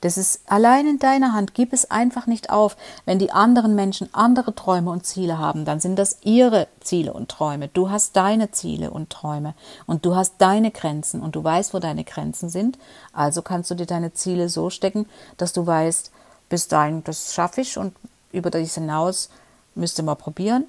Das 0.01 0.17
ist 0.17 0.41
allein 0.47 0.87
in 0.87 0.99
deiner 0.99 1.33
Hand. 1.33 1.53
Gib 1.53 1.73
es 1.73 1.89
einfach 1.89 2.27
nicht 2.27 2.49
auf. 2.49 2.75
Wenn 3.05 3.19
die 3.19 3.31
anderen 3.31 3.75
Menschen 3.75 4.09
andere 4.13 4.53
Träume 4.53 4.89
und 4.89 5.05
Ziele 5.05 5.37
haben, 5.37 5.63
dann 5.63 5.79
sind 5.79 5.97
das 5.97 6.17
ihre 6.23 6.67
Ziele 6.81 7.13
und 7.13 7.29
Träume. 7.29 7.67
Du 7.67 7.89
hast 7.89 8.15
deine 8.15 8.51
Ziele 8.51 8.91
und 8.91 9.11
Träume 9.11 9.53
und 9.85 10.05
du 10.05 10.15
hast 10.15 10.35
deine 10.39 10.71
Grenzen 10.71 11.21
und 11.21 11.35
du 11.35 11.43
weißt, 11.43 11.73
wo 11.73 11.79
deine 11.79 12.03
Grenzen 12.03 12.49
sind. 12.49 12.77
Also 13.13 13.43
kannst 13.43 13.69
du 13.69 13.75
dir 13.75 13.85
deine 13.85 14.13
Ziele 14.13 14.49
so 14.49 14.69
stecken, 14.71 15.05
dass 15.37 15.53
du 15.53 15.65
weißt, 15.65 16.11
bis 16.49 16.67
dahin, 16.67 17.03
das 17.03 17.33
schaffe 17.33 17.61
ich 17.61 17.77
und 17.77 17.95
über 18.31 18.49
das 18.49 18.73
hinaus 18.73 19.29
müsste 19.75 20.03
man 20.03 20.17
probieren. 20.17 20.65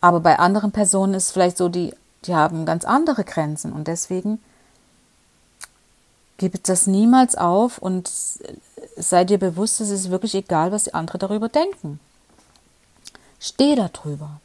Aber 0.00 0.20
bei 0.20 0.38
anderen 0.38 0.70
Personen 0.70 1.14
ist 1.14 1.26
es 1.26 1.32
vielleicht 1.32 1.56
so, 1.56 1.68
die, 1.68 1.92
die 2.24 2.34
haben 2.34 2.66
ganz 2.66 2.84
andere 2.84 3.24
Grenzen 3.24 3.72
und 3.72 3.88
deswegen 3.88 4.38
gib 6.38 6.62
das 6.64 6.86
niemals 6.86 7.36
auf 7.36 7.78
und 7.78 8.10
sei 8.96 9.24
dir 9.24 9.38
bewusst, 9.38 9.80
es 9.80 9.90
ist 9.90 10.10
wirklich 10.10 10.34
egal, 10.34 10.72
was 10.72 10.84
die 10.84 10.94
anderen 10.94 11.20
darüber 11.20 11.48
denken. 11.48 12.00
Steh 13.38 13.74
da 13.74 13.88
drüber. 13.88 14.40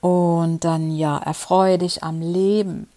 Und 0.00 0.64
dann 0.64 0.90
ja, 0.90 1.18
erfreue 1.18 1.78
dich 1.78 2.02
am 2.02 2.20
Leben. 2.20 2.88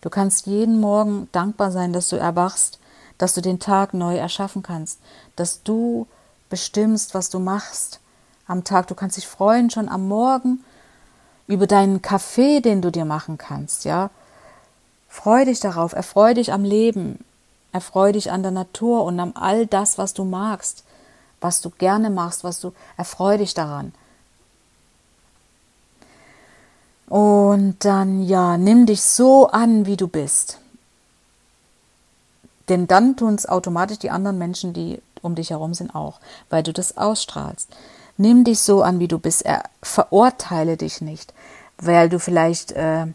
Du 0.00 0.10
kannst 0.10 0.46
jeden 0.46 0.80
Morgen 0.80 1.28
dankbar 1.32 1.70
sein, 1.70 1.92
dass 1.92 2.08
du 2.08 2.16
erwachst, 2.16 2.78
dass 3.18 3.34
du 3.34 3.40
den 3.40 3.60
Tag 3.60 3.94
neu 3.94 4.16
erschaffen 4.16 4.62
kannst, 4.62 4.98
dass 5.36 5.62
du 5.62 6.06
bestimmst, 6.50 7.14
was 7.14 7.30
du 7.30 7.38
machst, 7.38 8.00
am 8.46 8.64
Tag. 8.64 8.86
Du 8.88 8.94
kannst 8.94 9.16
dich 9.16 9.26
freuen 9.26 9.70
schon 9.70 9.88
am 9.88 10.08
Morgen 10.08 10.64
über 11.46 11.66
deinen 11.66 12.02
Kaffee, 12.02 12.60
den 12.60 12.82
du 12.82 12.90
dir 12.90 13.04
machen 13.04 13.38
kannst, 13.38 13.84
ja. 13.84 14.10
Freu 15.14 15.44
dich 15.44 15.60
darauf, 15.60 15.92
erfreu 15.92 16.34
dich 16.34 16.52
am 16.52 16.64
Leben, 16.64 17.24
erfreu 17.70 18.10
dich 18.10 18.32
an 18.32 18.42
der 18.42 18.50
Natur 18.50 19.04
und 19.04 19.20
an 19.20 19.30
all 19.36 19.64
das, 19.64 19.96
was 19.96 20.12
du 20.12 20.24
magst, 20.24 20.82
was 21.40 21.60
du 21.60 21.70
gerne 21.70 22.10
machst, 22.10 22.42
was 22.42 22.58
du, 22.58 22.72
erfreu 22.96 23.38
dich 23.38 23.54
daran. 23.54 23.94
Und 27.06 27.76
dann, 27.84 28.24
ja, 28.24 28.58
nimm 28.58 28.86
dich 28.86 29.02
so 29.02 29.46
an, 29.46 29.86
wie 29.86 29.96
du 29.96 30.08
bist. 30.08 30.58
Denn 32.68 32.88
dann 32.88 33.16
tun 33.16 33.36
es 33.36 33.48
automatisch 33.48 34.00
die 34.00 34.10
anderen 34.10 34.36
Menschen, 34.36 34.72
die 34.72 35.00
um 35.22 35.36
dich 35.36 35.50
herum 35.50 35.74
sind, 35.74 35.94
auch, 35.94 36.18
weil 36.50 36.64
du 36.64 36.72
das 36.72 36.98
ausstrahlst. 36.98 37.68
Nimm 38.16 38.42
dich 38.42 38.58
so 38.58 38.82
an, 38.82 38.98
wie 38.98 39.08
du 39.08 39.20
bist. 39.20 39.42
Er, 39.42 39.62
verurteile 39.80 40.76
dich 40.76 41.00
nicht, 41.00 41.32
weil 41.78 42.08
du 42.08 42.18
vielleicht 42.18 42.72
äh, 42.72 43.06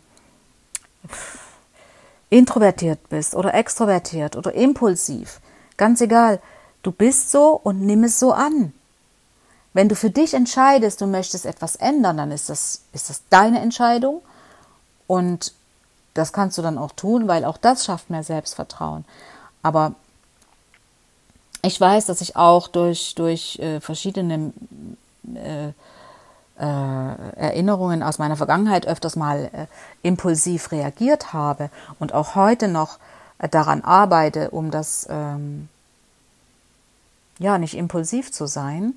introvertiert 2.29 3.09
bist 3.09 3.35
oder 3.35 3.53
extrovertiert 3.53 4.35
oder 4.35 4.53
impulsiv. 4.53 5.39
Ganz 5.77 6.01
egal. 6.01 6.39
Du 6.83 6.91
bist 6.91 7.31
so 7.31 7.59
und 7.61 7.81
nimm 7.81 8.03
es 8.03 8.19
so 8.19 8.31
an. 8.31 8.73
Wenn 9.73 9.89
du 9.89 9.95
für 9.95 10.09
dich 10.09 10.33
entscheidest, 10.33 11.01
du 11.01 11.07
möchtest 11.07 11.45
etwas 11.45 11.75
ändern, 11.75 12.17
dann 12.17 12.31
ist 12.31 12.49
das, 12.49 12.83
ist 12.93 13.09
das 13.09 13.23
deine 13.29 13.59
Entscheidung. 13.59 14.21
Und 15.07 15.53
das 16.13 16.33
kannst 16.33 16.57
du 16.57 16.61
dann 16.61 16.77
auch 16.77 16.91
tun, 16.91 17.27
weil 17.27 17.45
auch 17.45 17.57
das 17.57 17.85
schafft 17.85 18.09
mehr 18.09 18.23
Selbstvertrauen. 18.23 19.05
Aber 19.61 19.95
ich 21.61 21.79
weiß, 21.79 22.05
dass 22.05 22.21
ich 22.21 22.35
auch 22.35 22.67
durch, 22.67 23.15
durch 23.15 23.59
äh, 23.59 23.79
verschiedene 23.79 24.53
äh, 25.35 25.71
äh, 26.59 27.35
Erinnerungen 27.35 28.03
aus 28.03 28.19
meiner 28.19 28.35
Vergangenheit 28.35 28.85
öfters 28.85 29.15
mal 29.15 29.49
äh, 29.53 29.65
impulsiv 30.01 30.71
reagiert 30.71 31.33
habe 31.33 31.69
und 31.99 32.13
auch 32.13 32.35
heute 32.35 32.67
noch 32.67 32.99
äh, 33.39 33.47
daran 33.47 33.83
arbeite, 33.83 34.51
um 34.51 34.71
das 34.71 35.07
ähm, 35.09 35.69
ja 37.39 37.57
nicht 37.57 37.75
impulsiv 37.75 38.31
zu 38.31 38.45
sein, 38.45 38.93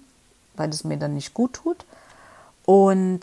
weil 0.57 0.71
es 0.71 0.85
mir 0.85 0.97
dann 0.97 1.15
nicht 1.15 1.35
gut 1.35 1.55
tut. 1.55 1.85
Und 2.65 3.21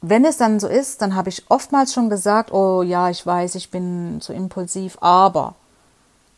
wenn 0.00 0.24
es 0.24 0.36
dann 0.36 0.60
so 0.60 0.68
ist, 0.68 1.02
dann 1.02 1.14
habe 1.14 1.28
ich 1.28 1.50
oftmals 1.50 1.92
schon 1.92 2.10
gesagt, 2.10 2.52
oh 2.52 2.82
ja, 2.82 3.10
ich 3.10 3.24
weiß, 3.24 3.54
ich 3.54 3.70
bin 3.70 4.20
so 4.20 4.32
impulsiv, 4.32 4.98
aber 5.00 5.54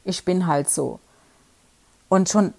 ich 0.04 0.25
bin 0.25 0.47
halt 0.47 0.70
so. 0.70 0.99
Und 2.09 2.28
schon 2.28 2.54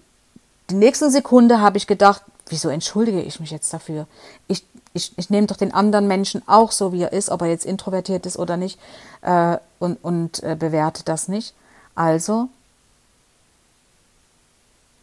die 0.70 0.74
nächste 0.74 1.10
Sekunde 1.10 1.60
habe 1.60 1.76
ich 1.76 1.86
gedacht, 1.86 2.22
wieso 2.46 2.68
entschuldige 2.68 3.22
ich 3.22 3.40
mich 3.40 3.50
jetzt 3.50 3.72
dafür? 3.72 4.06
Ich, 4.48 4.64
ich, 4.92 5.16
ich 5.16 5.30
nehme 5.30 5.46
doch 5.46 5.56
den 5.56 5.72
anderen 5.72 6.06
Menschen 6.06 6.42
auch 6.46 6.72
so, 6.72 6.92
wie 6.92 7.02
er 7.02 7.12
ist, 7.12 7.30
ob 7.30 7.42
er 7.42 7.48
jetzt 7.48 7.64
introvertiert 7.64 8.26
ist 8.26 8.38
oder 8.38 8.56
nicht, 8.56 8.78
äh, 9.22 9.56
und, 9.78 10.02
und 10.02 10.42
äh, 10.42 10.56
bewerte 10.58 11.04
das 11.04 11.28
nicht. 11.28 11.54
Also, 11.94 12.48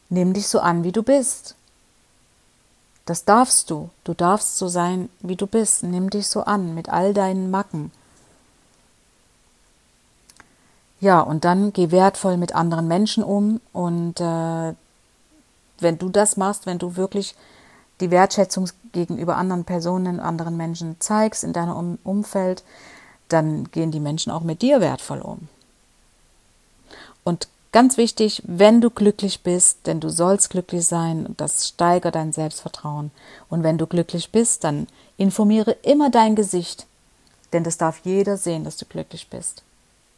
nimm 0.09 0.33
dich 0.33 0.47
so 0.47 0.59
an, 0.59 0.83
wie 0.83 0.91
du 0.91 1.03
bist. 1.03 1.55
Das 3.05 3.25
darfst 3.25 3.71
du. 3.71 3.89
Du 4.03 4.13
darfst 4.13 4.57
so 4.57 4.67
sein, 4.67 5.09
wie 5.21 5.35
du 5.35 5.47
bist. 5.47 5.81
Nimm 5.83 6.11
dich 6.11 6.27
so 6.27 6.41
an, 6.43 6.75
mit 6.75 6.89
all 6.89 7.13
deinen 7.13 7.49
Macken. 7.49 7.91
Ja, 10.99 11.21
und 11.21 11.45
dann 11.45 11.71
geh 11.73 11.91
wertvoll 11.91 12.37
mit 12.37 12.53
anderen 12.53 12.87
Menschen 12.87 13.23
um 13.23 13.61
und 13.71 14.19
äh, 14.19 14.73
wenn 15.81 15.97
du 15.97 16.09
das 16.09 16.37
machst, 16.37 16.65
wenn 16.65 16.79
du 16.79 16.95
wirklich 16.95 17.35
die 17.99 18.11
Wertschätzung 18.11 18.69
gegenüber 18.93 19.35
anderen 19.35 19.65
Personen, 19.65 20.19
anderen 20.19 20.57
Menschen 20.57 20.95
zeigst 20.99 21.43
in 21.43 21.53
deinem 21.53 21.75
um 21.75 21.97
Umfeld, 22.03 22.63
dann 23.27 23.69
gehen 23.71 23.91
die 23.91 23.99
Menschen 23.99 24.31
auch 24.31 24.41
mit 24.41 24.61
dir 24.61 24.81
wertvoll 24.81 25.19
um. 25.21 25.47
Und 27.23 27.47
ganz 27.71 27.97
wichtig, 27.97 28.41
wenn 28.45 28.81
du 28.81 28.89
glücklich 28.89 29.43
bist, 29.43 29.85
denn 29.85 29.99
du 29.99 30.09
sollst 30.09 30.49
glücklich 30.49 30.85
sein, 30.85 31.33
das 31.37 31.67
steigert 31.67 32.15
dein 32.15 32.31
Selbstvertrauen. 32.31 33.11
Und 33.49 33.63
wenn 33.63 33.77
du 33.77 33.85
glücklich 33.85 34.31
bist, 34.31 34.63
dann 34.63 34.87
informiere 35.17 35.71
immer 35.83 36.09
dein 36.09 36.35
Gesicht, 36.35 36.87
denn 37.53 37.63
das 37.63 37.77
darf 37.77 38.01
jeder 38.03 38.37
sehen, 38.37 38.63
dass 38.63 38.77
du 38.77 38.85
glücklich 38.85 39.29
bist. 39.29 39.63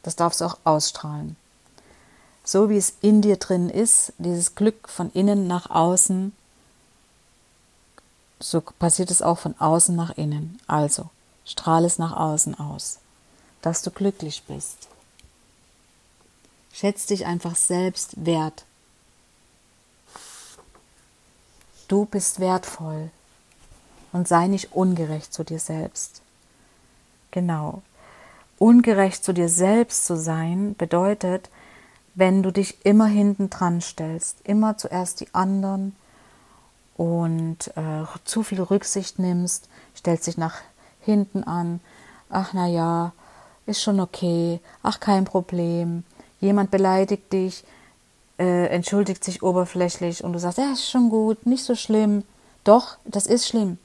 Das 0.04 0.16
darfst 0.16 0.42
du 0.42 0.46
auch 0.46 0.58
ausstrahlen. 0.64 1.36
So 2.44 2.70
wie 2.70 2.78
es 2.78 2.94
in 3.02 3.22
dir 3.22 3.38
drin 3.38 3.70
ist, 3.70 4.14
dieses 4.18 4.56
Glück 4.56 4.90
von 4.90 5.12
innen 5.12 5.48
nach 5.48 5.70
außen, 5.70 6.34
so 8.40 8.62
passiert 8.62 9.12
es 9.12 9.22
auch 9.22 9.38
von 9.38 9.56
außen 9.60 9.96
nach 9.96 10.18
innen. 10.18 10.60
Also, 10.68 11.10
strahle 11.46 11.86
es 11.86 12.00
nach 12.00 12.16
außen 12.16 12.60
aus, 12.60 13.00
dass 13.62 13.84
du 13.84 13.92
glücklich 13.92 14.44
bist. 14.48 14.88
Schätz 16.74 17.06
dich 17.06 17.26
einfach 17.26 17.56
selbst 17.56 18.26
wert. 18.26 18.66
Du 21.88 22.06
bist 22.06 22.40
wertvoll 22.40 23.12
und 24.14 24.28
sei 24.28 24.48
nicht 24.48 24.72
ungerecht 24.72 25.34
zu 25.34 25.44
dir 25.44 25.60
selbst. 25.60 26.22
Genau. 27.32 27.82
Ungerecht 28.58 29.24
zu 29.24 29.34
dir 29.34 29.50
selbst 29.50 30.06
zu 30.06 30.18
sein 30.18 30.76
bedeutet, 30.78 31.50
wenn 32.14 32.44
du 32.44 32.52
dich 32.52 32.86
immer 32.86 33.08
hinten 33.08 33.50
dran 33.50 33.82
stellst, 33.82 34.38
immer 34.44 34.78
zuerst 34.78 35.20
die 35.22 35.34
anderen 35.34 35.96
und 36.98 37.68
äh, 37.76 38.04
zu 38.26 38.44
viel 38.44 38.62
Rücksicht 38.62 39.20
nimmst, 39.20 39.70
stellst 39.96 40.28
dich 40.28 40.38
nach 40.38 40.58
hinten 41.00 41.44
an, 41.44 41.80
ach 42.30 42.52
na 42.54 42.68
ja, 42.68 43.14
ist 43.66 43.82
schon 43.82 44.00
okay, 44.00 44.60
ach 44.84 45.00
kein 45.00 45.26
Problem, 45.26 46.04
jemand 46.40 46.72
beleidigt 46.72 47.32
dich, 47.32 47.64
äh, 48.40 48.68
entschuldigt 48.68 49.24
sich 49.24 49.44
oberflächlich 49.44 50.24
und 50.24 50.34
du 50.34 50.40
sagst, 50.40 50.58
ja, 50.58 50.72
ist 50.74 50.90
schon 50.90 51.10
gut, 51.10 51.46
nicht 51.46 51.64
so 51.64 51.76
schlimm. 51.76 52.24
Doch, 52.64 52.98
das 53.06 53.28
ist 53.28 53.48
schlimm. 53.48 53.78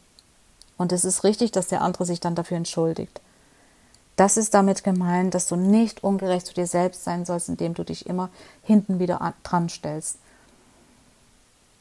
Und 0.76 0.92
es 0.92 1.04
ist 1.04 1.24
richtig, 1.24 1.52
dass 1.52 1.68
der 1.68 1.82
andere 1.82 2.04
sich 2.04 2.20
dann 2.20 2.34
dafür 2.34 2.56
entschuldigt. 2.56 3.20
Das 4.16 4.38
ist 4.38 4.54
damit 4.54 4.82
gemeint, 4.82 5.34
dass 5.34 5.46
du 5.46 5.56
nicht 5.56 6.02
ungerecht 6.02 6.46
zu 6.46 6.54
dir 6.54 6.66
selbst 6.66 7.04
sein 7.04 7.26
sollst, 7.26 7.50
indem 7.50 7.74
du 7.74 7.84
dich 7.84 8.06
immer 8.06 8.30
hinten 8.62 8.98
wieder 8.98 9.34
dran 9.42 9.68
stellst. 9.68 10.16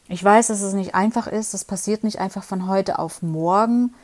Ich 0.10 0.24
weiß, 0.24 0.48
dass 0.48 0.62
es 0.62 0.74
nicht 0.74 0.94
einfach 0.94 1.28
ist, 1.28 1.54
es 1.54 1.64
passiert 1.64 2.04
nicht 2.04 2.20
einfach 2.20 2.44
von 2.44 2.68
heute 2.68 3.00
auf 3.00 3.22
morgen, 3.22 3.96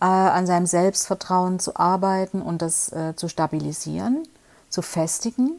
äh, 0.00 0.04
an 0.04 0.46
seinem 0.46 0.66
Selbstvertrauen 0.66 1.58
zu 1.58 1.76
arbeiten 1.76 2.42
und 2.42 2.62
das 2.62 2.92
äh, 2.92 3.16
zu 3.16 3.28
stabilisieren, 3.28 4.22
zu 4.68 4.82
festigen. 4.82 5.52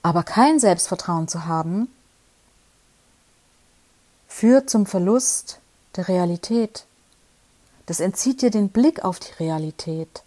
Aber 0.00 0.22
kein 0.22 0.60
Selbstvertrauen 0.60 1.28
zu 1.28 1.44
haben, 1.44 1.88
führt 4.28 4.70
zum 4.70 4.86
Verlust 4.86 5.58
der 5.96 6.08
Realität. 6.08 6.86
Das 7.86 8.00
entzieht 8.00 8.40
dir 8.40 8.50
den 8.50 8.70
Blick 8.70 9.04
auf 9.04 9.18
die 9.18 9.32
Realität 9.40 10.22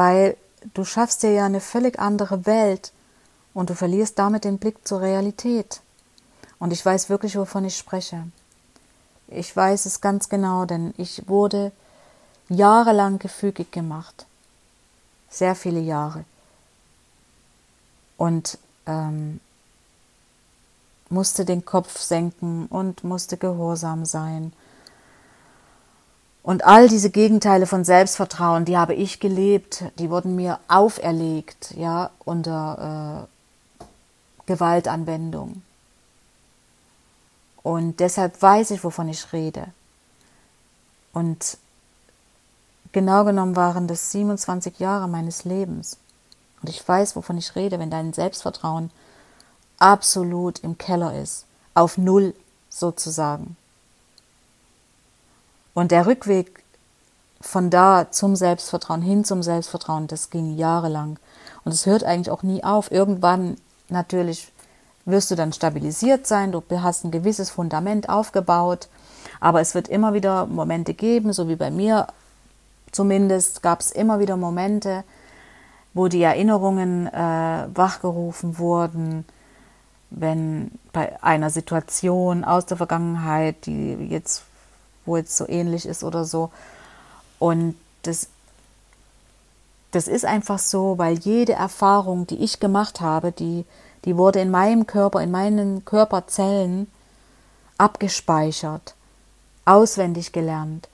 weil 0.00 0.38
du 0.72 0.82
schaffst 0.86 1.22
dir 1.22 1.32
ja 1.32 1.44
eine 1.44 1.60
völlig 1.60 1.98
andere 1.98 2.46
Welt 2.46 2.90
und 3.52 3.68
du 3.68 3.74
verlierst 3.74 4.18
damit 4.18 4.44
den 4.44 4.56
Blick 4.56 4.88
zur 4.88 5.02
Realität. 5.02 5.82
Und 6.58 6.72
ich 6.72 6.86
weiß 6.86 7.10
wirklich, 7.10 7.36
wovon 7.36 7.66
ich 7.66 7.76
spreche. 7.76 8.24
Ich 9.28 9.54
weiß 9.54 9.84
es 9.84 10.00
ganz 10.00 10.30
genau, 10.30 10.64
denn 10.64 10.94
ich 10.96 11.28
wurde 11.28 11.70
jahrelang 12.48 13.18
gefügig 13.18 13.72
gemacht. 13.72 14.24
Sehr 15.28 15.54
viele 15.54 15.80
Jahre. 15.80 16.24
Und 18.16 18.56
ähm, 18.86 19.38
musste 21.10 21.44
den 21.44 21.66
Kopf 21.66 22.00
senken 22.00 22.68
und 22.68 23.04
musste 23.04 23.36
gehorsam 23.36 24.06
sein 24.06 24.54
und 26.42 26.64
all 26.64 26.88
diese 26.88 27.10
Gegenteile 27.10 27.66
von 27.66 27.84
Selbstvertrauen, 27.84 28.64
die 28.64 28.78
habe 28.78 28.94
ich 28.94 29.20
gelebt, 29.20 29.84
die 29.98 30.10
wurden 30.10 30.36
mir 30.36 30.58
auferlegt, 30.68 31.74
ja, 31.76 32.10
unter 32.24 33.28
äh, 33.80 33.84
Gewaltanwendung. 34.46 35.62
Und 37.62 38.00
deshalb 38.00 38.40
weiß 38.40 38.70
ich, 38.70 38.82
wovon 38.84 39.08
ich 39.08 39.32
rede. 39.34 39.66
Und 41.12 41.58
genau 42.92 43.24
genommen 43.24 43.54
waren 43.54 43.86
das 43.86 44.10
27 44.10 44.78
Jahre 44.78 45.08
meines 45.08 45.44
Lebens. 45.44 45.98
Und 46.62 46.70
ich 46.70 46.86
weiß, 46.86 47.16
wovon 47.16 47.36
ich 47.36 47.54
rede, 47.54 47.78
wenn 47.78 47.90
dein 47.90 48.14
Selbstvertrauen 48.14 48.90
absolut 49.78 50.60
im 50.60 50.78
Keller 50.78 51.20
ist, 51.20 51.44
auf 51.74 51.98
Null 51.98 52.34
sozusagen. 52.70 53.56
Und 55.74 55.90
der 55.90 56.06
Rückweg 56.06 56.64
von 57.40 57.70
da 57.70 58.10
zum 58.10 58.36
Selbstvertrauen, 58.36 59.02
hin 59.02 59.24
zum 59.24 59.42
Selbstvertrauen, 59.42 60.06
das 60.06 60.30
ging 60.30 60.56
jahrelang. 60.56 61.18
Und 61.64 61.72
es 61.72 61.86
hört 61.86 62.04
eigentlich 62.04 62.30
auch 62.30 62.42
nie 62.42 62.62
auf. 62.64 62.90
Irgendwann 62.90 63.56
natürlich 63.88 64.52
wirst 65.06 65.30
du 65.30 65.34
dann 65.34 65.52
stabilisiert 65.52 66.26
sein, 66.26 66.52
du 66.52 66.62
hast 66.70 67.04
ein 67.04 67.10
gewisses 67.10 67.50
Fundament 67.50 68.08
aufgebaut, 68.08 68.88
aber 69.40 69.60
es 69.60 69.74
wird 69.74 69.88
immer 69.88 70.12
wieder 70.12 70.46
Momente 70.46 70.94
geben, 70.94 71.32
so 71.32 71.48
wie 71.48 71.56
bei 71.56 71.70
mir 71.70 72.06
zumindest 72.92 73.62
gab 73.62 73.80
es 73.80 73.90
immer 73.90 74.20
wieder 74.20 74.36
Momente, 74.36 75.04
wo 75.94 76.08
die 76.08 76.22
Erinnerungen 76.22 77.06
äh, 77.06 77.66
wachgerufen 77.74 78.58
wurden, 78.58 79.24
wenn 80.10 80.72
bei 80.92 81.22
einer 81.22 81.50
Situation 81.50 82.44
aus 82.44 82.66
der 82.66 82.76
Vergangenheit, 82.76 83.66
die 83.66 83.92
jetzt 84.10 84.44
wo 85.06 85.16
jetzt 85.16 85.36
so 85.36 85.48
ähnlich 85.48 85.86
ist 85.86 86.04
oder 86.04 86.24
so. 86.24 86.50
Und 87.38 87.74
das, 88.02 88.28
das 89.90 90.08
ist 90.08 90.24
einfach 90.24 90.58
so, 90.58 90.98
weil 90.98 91.18
jede 91.18 91.54
Erfahrung, 91.54 92.26
die 92.26 92.42
ich 92.42 92.60
gemacht 92.60 93.00
habe, 93.00 93.32
die, 93.32 93.64
die 94.04 94.16
wurde 94.16 94.40
in 94.40 94.50
meinem 94.50 94.86
Körper, 94.86 95.20
in 95.22 95.30
meinen 95.30 95.84
Körperzellen 95.84 96.86
abgespeichert, 97.78 98.94
auswendig 99.64 100.32
gelernt. 100.32 100.88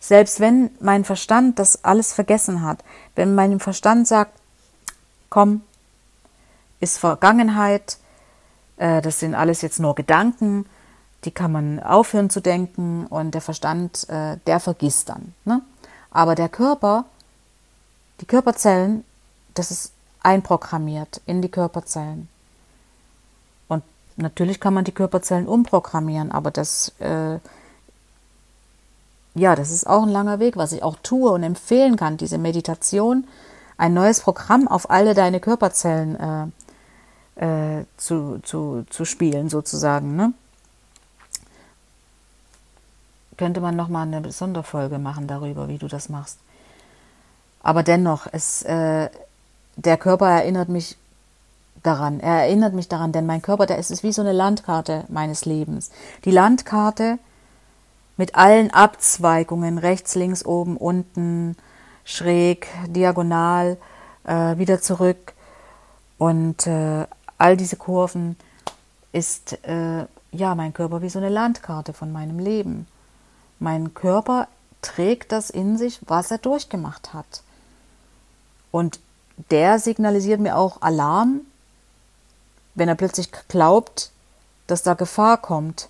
Selbst 0.00 0.38
wenn 0.38 0.70
mein 0.80 1.04
Verstand 1.04 1.58
das 1.58 1.84
alles 1.84 2.12
vergessen 2.12 2.62
hat, 2.62 2.84
wenn 3.16 3.34
mein 3.34 3.58
Verstand 3.58 4.06
sagt, 4.06 4.32
komm, 5.28 5.62
ist 6.80 6.98
Vergangenheit, 6.98 7.98
äh, 8.76 9.02
das 9.02 9.18
sind 9.18 9.34
alles 9.34 9.62
jetzt 9.62 9.80
nur 9.80 9.96
Gedanken, 9.96 10.66
die 11.24 11.30
kann 11.30 11.52
man 11.52 11.80
aufhören 11.80 12.30
zu 12.30 12.40
denken 12.40 13.06
und 13.06 13.32
der 13.32 13.40
Verstand, 13.40 14.08
äh, 14.08 14.36
der 14.46 14.60
vergisst 14.60 15.08
dann. 15.08 15.34
Ne? 15.44 15.62
Aber 16.10 16.34
der 16.34 16.48
Körper, 16.48 17.04
die 18.20 18.26
Körperzellen, 18.26 19.04
das 19.54 19.70
ist 19.70 19.92
einprogrammiert 20.22 21.20
in 21.26 21.42
die 21.42 21.50
Körperzellen. 21.50 22.28
Und 23.68 23.82
natürlich 24.16 24.60
kann 24.60 24.74
man 24.74 24.84
die 24.84 24.92
Körperzellen 24.92 25.48
umprogrammieren, 25.48 26.30
aber 26.30 26.50
das, 26.50 26.92
äh, 27.00 27.38
ja, 29.34 29.56
das 29.56 29.70
ist 29.70 29.86
auch 29.86 30.02
ein 30.02 30.08
langer 30.08 30.38
Weg, 30.38 30.56
was 30.56 30.72
ich 30.72 30.82
auch 30.82 30.96
tue 31.02 31.30
und 31.30 31.42
empfehlen 31.42 31.96
kann, 31.96 32.16
diese 32.16 32.38
Meditation, 32.38 33.26
ein 33.76 33.94
neues 33.94 34.20
Programm 34.20 34.66
auf 34.66 34.90
alle 34.90 35.14
deine 35.14 35.40
Körperzellen 35.40 36.52
äh, 37.36 37.78
äh, 37.80 37.84
zu, 37.96 38.40
zu, 38.42 38.84
zu 38.90 39.04
spielen, 39.04 39.48
sozusagen. 39.48 40.16
Ne? 40.16 40.32
Könnte 43.38 43.60
man 43.60 43.76
noch 43.76 43.88
mal 43.88 44.02
eine 44.02 44.30
Sonderfolge 44.30 44.98
machen 44.98 45.26
darüber, 45.26 45.68
wie 45.68 45.78
du 45.78 45.88
das 45.88 46.08
machst. 46.08 46.38
Aber 47.62 47.82
dennoch, 47.82 48.26
es, 48.30 48.62
äh, 48.62 49.08
der 49.76 49.96
Körper 49.96 50.28
erinnert 50.28 50.68
mich 50.68 50.96
daran. 51.82 52.20
Er 52.20 52.42
erinnert 52.42 52.74
mich 52.74 52.88
daran, 52.88 53.12
denn 53.12 53.26
mein 53.26 53.42
Körper, 53.42 53.66
der 53.66 53.78
ist, 53.78 53.90
ist 53.90 54.02
wie 54.02 54.12
so 54.12 54.22
eine 54.22 54.32
Landkarte 54.32 55.04
meines 55.08 55.44
Lebens. 55.44 55.90
Die 56.24 56.30
Landkarte 56.30 57.18
mit 58.16 58.34
allen 58.34 58.72
Abzweigungen, 58.72 59.78
rechts, 59.78 60.14
links, 60.14 60.44
oben, 60.44 60.76
unten, 60.76 61.56
schräg, 62.04 62.66
diagonal, 62.88 63.76
äh, 64.24 64.58
wieder 64.58 64.80
zurück. 64.80 65.34
Und 66.18 66.66
äh, 66.66 67.06
all 67.38 67.56
diese 67.56 67.76
Kurven 67.76 68.36
ist 69.12 69.64
äh, 69.64 70.04
ja 70.32 70.54
mein 70.56 70.74
Körper 70.74 71.00
wie 71.00 71.08
so 71.08 71.20
eine 71.20 71.28
Landkarte 71.28 71.92
von 71.92 72.10
meinem 72.12 72.40
Leben. 72.40 72.86
Mein 73.58 73.94
Körper 73.94 74.48
trägt 74.82 75.32
das 75.32 75.50
in 75.50 75.76
sich, 75.76 76.00
was 76.06 76.30
er 76.30 76.38
durchgemacht 76.38 77.12
hat. 77.12 77.42
Und 78.70 79.00
der 79.50 79.78
signalisiert 79.78 80.40
mir 80.40 80.56
auch 80.56 80.82
Alarm, 80.82 81.40
wenn 82.74 82.88
er 82.88 82.94
plötzlich 82.94 83.30
glaubt, 83.48 84.12
dass 84.66 84.82
da 84.82 84.94
Gefahr 84.94 85.38
kommt. 85.38 85.88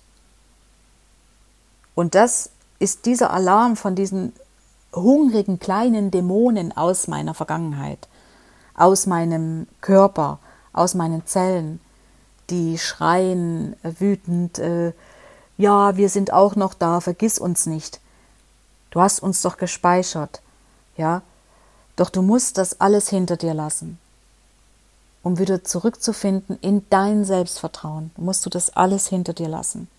Und 1.95 2.15
das 2.15 2.49
ist 2.79 3.05
dieser 3.05 3.31
Alarm 3.31 3.75
von 3.75 3.95
diesen 3.95 4.33
hungrigen 4.93 5.59
kleinen 5.59 6.11
Dämonen 6.11 6.75
aus 6.75 7.07
meiner 7.07 7.33
Vergangenheit, 7.33 8.07
aus 8.73 9.05
meinem 9.05 9.67
Körper, 9.81 10.39
aus 10.73 10.95
meinen 10.95 11.25
Zellen, 11.25 11.79
die 12.49 12.77
schreien 12.77 13.75
wütend, 13.83 14.57
äh, 14.59 14.93
ja, 15.59 15.97
wir 15.97 16.07
sind 16.07 16.31
auch 16.31 16.55
noch 16.55 16.73
da, 16.73 17.01
vergiss 17.01 17.37
uns 17.37 17.65
nicht. 17.65 17.99
Du 18.91 19.01
hast 19.01 19.19
uns 19.19 19.41
doch 19.41 19.57
gespeichert, 19.57 20.41
ja? 20.95 21.21
Doch 21.97 22.09
du 22.09 22.21
musst 22.21 22.57
das 22.57 22.79
alles 22.79 23.09
hinter 23.09 23.35
dir 23.35 23.53
lassen. 23.53 23.99
Um 25.21 25.37
wieder 25.37 25.65
zurückzufinden 25.65 26.57
in 26.61 26.85
dein 26.89 27.25
Selbstvertrauen, 27.25 28.11
musst 28.15 28.45
du 28.45 28.49
das 28.49 28.69
alles 28.77 29.07
hinter 29.07 29.33
dir 29.33 29.49
lassen. 29.49 29.89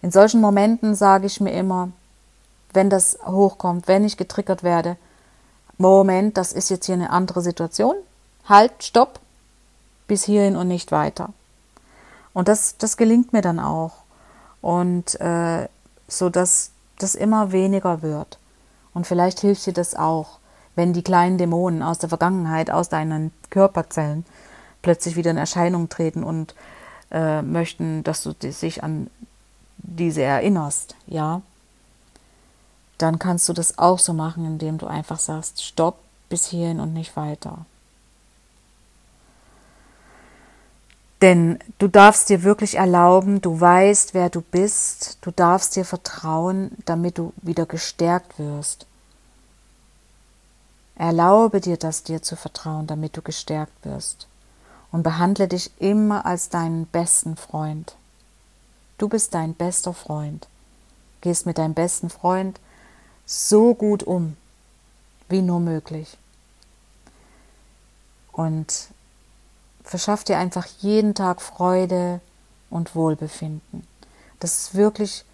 In 0.00 0.12
solchen 0.12 0.40
Momenten 0.40 0.94
sage 0.94 1.26
ich 1.26 1.40
mir 1.40 1.52
immer, 1.52 1.90
wenn 2.72 2.90
das 2.90 3.18
hochkommt, 3.26 3.88
wenn 3.88 4.04
ich 4.04 4.16
getriggert 4.16 4.62
werde, 4.62 4.96
Moment, 5.76 6.36
das 6.36 6.52
ist 6.52 6.70
jetzt 6.70 6.86
hier 6.86 6.94
eine 6.94 7.10
andere 7.10 7.42
Situation. 7.42 7.96
Halt, 8.48 8.84
stopp, 8.84 9.18
bis 10.06 10.22
hierhin 10.22 10.54
und 10.54 10.68
nicht 10.68 10.92
weiter. 10.92 11.30
Und 12.38 12.46
das, 12.46 12.76
das 12.78 12.96
gelingt 12.96 13.32
mir 13.32 13.42
dann 13.42 13.58
auch. 13.58 14.04
Und 14.60 15.20
äh, 15.20 15.66
so, 16.06 16.30
dass 16.30 16.70
das 17.00 17.16
immer 17.16 17.50
weniger 17.50 18.00
wird. 18.00 18.38
Und 18.94 19.08
vielleicht 19.08 19.40
hilft 19.40 19.66
dir 19.66 19.72
das 19.72 19.96
auch, 19.96 20.38
wenn 20.76 20.92
die 20.92 21.02
kleinen 21.02 21.36
Dämonen 21.36 21.82
aus 21.82 21.98
der 21.98 22.10
Vergangenheit, 22.10 22.70
aus 22.70 22.88
deinen 22.88 23.32
Körperzellen 23.50 24.24
plötzlich 24.82 25.16
wieder 25.16 25.32
in 25.32 25.36
Erscheinung 25.36 25.88
treten 25.88 26.22
und 26.22 26.54
äh, 27.10 27.42
möchten, 27.42 28.04
dass 28.04 28.22
du 28.22 28.32
dich 28.34 28.84
an 28.84 29.10
diese 29.78 30.22
erinnerst, 30.22 30.94
ja, 31.08 31.42
dann 32.98 33.18
kannst 33.18 33.48
du 33.48 33.52
das 33.52 33.78
auch 33.78 33.98
so 33.98 34.12
machen, 34.12 34.46
indem 34.46 34.78
du 34.78 34.86
einfach 34.86 35.18
sagst, 35.18 35.64
stopp 35.64 35.98
bis 36.28 36.46
hierhin 36.46 36.78
und 36.78 36.92
nicht 36.92 37.16
weiter. 37.16 37.66
Denn 41.20 41.58
du 41.78 41.88
darfst 41.88 42.28
dir 42.28 42.44
wirklich 42.44 42.76
erlauben, 42.76 43.40
du 43.40 43.60
weißt, 43.60 44.14
wer 44.14 44.30
du 44.30 44.40
bist, 44.40 45.18
du 45.20 45.32
darfst 45.32 45.74
dir 45.74 45.84
vertrauen, 45.84 46.70
damit 46.84 47.18
du 47.18 47.32
wieder 47.42 47.66
gestärkt 47.66 48.38
wirst. 48.38 48.86
Erlaube 50.94 51.60
dir 51.60 51.76
das 51.76 52.04
dir 52.04 52.22
zu 52.22 52.36
vertrauen, 52.36 52.86
damit 52.86 53.16
du 53.16 53.22
gestärkt 53.22 53.84
wirst. 53.84 54.28
Und 54.90 55.02
behandle 55.02 55.48
dich 55.48 55.70
immer 55.78 56.24
als 56.24 56.48
deinen 56.48 56.86
besten 56.86 57.36
Freund. 57.36 57.94
Du 58.96 59.08
bist 59.08 59.34
dein 59.34 59.54
bester 59.54 59.92
Freund. 59.92 60.48
Gehst 61.20 61.46
mit 61.46 61.58
deinem 61.58 61.74
besten 61.74 62.10
Freund 62.10 62.58
so 63.26 63.74
gut 63.74 64.02
um, 64.02 64.36
wie 65.28 65.42
nur 65.42 65.60
möglich. 65.60 66.16
Und 68.32 68.88
verschaff 69.88 70.22
dir 70.22 70.36
einfach 70.36 70.66
jeden 70.80 71.14
Tag 71.14 71.40
Freude 71.40 72.20
und 72.68 72.94
Wohlbefinden. 72.94 73.86
Das 74.38 74.58
ist 74.58 74.74
wirklich 74.74 75.24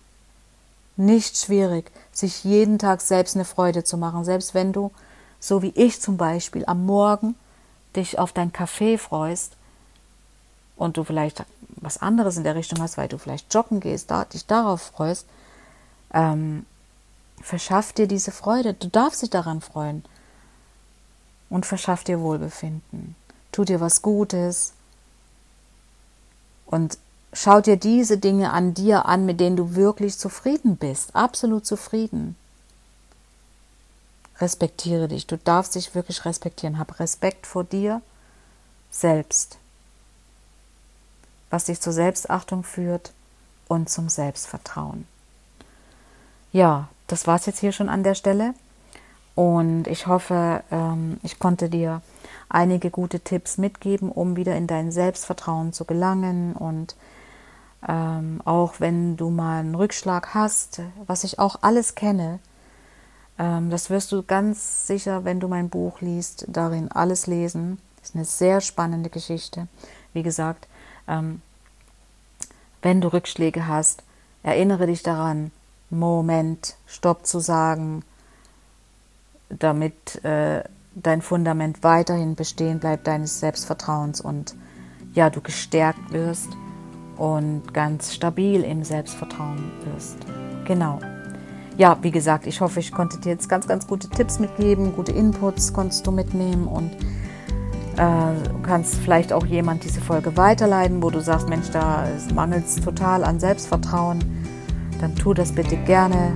nicht 0.97 1.37
schwierig, 1.37 1.91
sich 2.13 2.45
jeden 2.45 2.79
Tag 2.79 3.01
selbst 3.01 3.35
eine 3.35 3.45
Freude 3.45 3.83
zu 3.83 3.99
machen, 3.99 4.25
selbst 4.25 4.55
wenn 4.55 4.73
du, 4.73 4.93
so 5.41 5.61
wie 5.63 5.73
ich 5.75 6.01
zum 6.01 6.17
Beispiel, 6.17 6.65
am 6.67 6.87
Morgen 6.87 7.35
dich 7.97 8.21
auf 8.21 8.33
dein 8.33 8.53
Kaffee 8.53 8.97
freust 8.97 9.57
und 10.77 10.99
du 10.99 11.03
vielleicht 11.03 11.45
was 11.71 12.01
anderes 12.01 12.37
in 12.37 12.45
der 12.45 12.55
Richtung 12.55 12.81
hast, 12.81 12.97
weil 12.97 13.09
du 13.09 13.19
vielleicht 13.19 13.53
joggen 13.53 13.81
gehst, 13.81 14.13
da, 14.13 14.25
dich 14.25 14.47
darauf 14.47 14.83
freust, 14.83 15.27
ähm, 16.13 16.65
verschaff 17.43 17.93
dir 17.93 18.07
diese 18.07 18.31
Freude. 18.31 18.75
Du 18.75 18.87
darfst 18.87 19.23
dich 19.23 19.31
daran 19.31 19.61
freuen 19.61 20.05
und 21.51 21.67
verschaff 21.67 22.05
dir 22.05 22.21
Wohlbefinden 22.21 23.17
tu 23.55 23.65
dir 23.65 23.81
was 23.81 24.03
Gutes 24.03 24.73
und 26.67 26.99
schau 27.33 27.61
dir 27.61 27.77
diese 27.77 28.19
Dinge 28.19 28.53
an 28.53 28.75
dir 28.75 29.07
an, 29.07 29.27
mit 29.27 29.39
denen 29.39 29.57
du 29.57 29.77
wirklich 29.77 30.19
zufrieden 30.19 30.77
bist, 30.77 31.15
absolut 31.15 31.65
zufrieden. 31.65 32.35
Respektiere 34.41 35.07
dich, 35.07 35.29
du 35.29 35.39
darfst 35.39 35.77
dich 35.77 35.95
wirklich 35.95 36.25
respektieren, 36.25 36.81
hab 36.81 36.99
Respekt 36.99 37.47
vor 37.47 37.63
dir 37.63 38.03
selbst, 38.91 39.59
was 41.51 41.67
dich 41.67 41.81
zur 41.81 41.93
Selbstachtung 41.93 42.65
führt 42.65 43.13
und 43.69 43.89
zum 43.89 44.09
Selbstvertrauen. 44.09 45.07
Ja, 46.53 46.89
das 47.07 47.29
war 47.29 47.37
es 47.37 47.47
jetzt 47.47 47.61
hier 47.61 47.73
schon 47.73 47.89
an 47.89 48.03
der 48.03 48.17
Stelle. 48.17 48.55
Und 49.37 49.87
ich 49.87 50.07
hoffe, 50.07 50.63
ähm, 50.71 51.19
ich 51.23 51.39
konnte 51.39 51.69
dir 51.69 52.03
einige 52.49 52.91
gute 52.91 53.21
Tipps 53.21 53.59
mitgeben, 53.59 54.11
um 54.11 54.37
wieder 54.37 54.57
in 54.57 54.67
dein 54.67 54.93
Selbstvertrauen 54.93 55.73
zu 55.73 55.85
gelangen. 55.85 56.55
Und 56.55 56.97
ähm, 57.87 58.41
auch 58.45 58.81
wenn 58.81 59.17
du 59.17 59.31
mal 59.31 59.61
einen 59.61 59.75
Rückschlag 59.75 60.35
hast, 60.35 60.83
was 61.07 61.25
ich 61.25 61.39
auch 61.39 61.57
alles 61.63 61.95
kenne, 61.95 62.39
ähm, 63.39 63.71
das 63.71 63.91
wirst 63.91 64.13
du 64.13 64.23
ganz 64.23 64.87
sicher, 64.87 65.25
wenn 65.25 65.41
du 65.41 65.49
mein 65.49 65.69
Buch 65.69 66.01
liest, 66.01 66.47
darin 66.49 66.91
alles 66.91 67.27
lesen. 67.27 67.79
Das 67.99 68.11
ist 68.11 68.17
eine 68.17 68.25
sehr 68.25 68.61
spannende 68.61 69.11
Geschichte. 69.11 69.69
Wie 70.13 70.23
gesagt, 70.23 70.69
wenn 71.07 73.01
du 73.01 73.13
Rückschläge 73.13 73.67
hast, 73.67 74.03
erinnere 74.43 74.87
dich 74.87 75.03
daran, 75.03 75.51
Moment, 75.91 76.77
Stopp 76.87 77.27
zu 77.27 77.41
sagen, 77.41 78.05
damit 79.49 80.25
äh, 80.25 80.65
dein 80.95 81.23
Fundament 81.23 81.83
weiterhin 81.83 82.35
bestehen 82.35 82.79
bleibt, 82.79 83.07
deines 83.07 83.41
Selbstvertrauens 83.41 84.21
und 84.21 84.55
ja, 85.13 85.31
du 85.31 85.41
gestärkt 85.41 86.13
wirst 86.13 86.49
und 87.17 87.73
ganz 87.73 88.13
stabil 88.13 88.63
im 88.63 88.83
Selbstvertrauen 88.85 89.71
wirst. 89.85 90.19
Genau. 90.65 90.99
Ja, 91.77 91.99
wie 92.03 92.11
gesagt, 92.11 92.47
ich 92.47 92.61
hoffe, 92.61 92.81
ich 92.81 92.93
konnte 92.93 93.19
dir 93.21 93.31
jetzt 93.31 93.49
ganz, 93.49 93.67
ganz 93.67 93.87
gute 93.87 94.09
Tipps 94.09 94.39
mitgeben, 94.39 94.95
gute 94.95 95.13
Inputs 95.13 95.73
konntest 95.73 96.07
du 96.07 96.13
mitnehmen 96.13 96.69
und 96.69 96.93
äh, 97.97 98.63
kannst 98.63 98.97
vielleicht 98.97 99.33
auch 99.33 99.47
jemand 99.47 99.85
diese 99.85 100.01
Folge 100.01 100.37
weiterleiten, 100.37 101.03
wo 101.03 101.11
du 101.11 101.21
sagst, 101.21 101.49
Mensch, 101.49 101.71
da 101.71 102.07
mangelt 102.33 102.67
es 102.67 102.77
total 102.77 103.25
an 103.25 103.41
Selbstvertrauen. 103.41 104.25
Dann 105.01 105.15
tu 105.17 105.35
das 105.35 105.53
bitte 105.53 105.77
gerne 105.77 106.33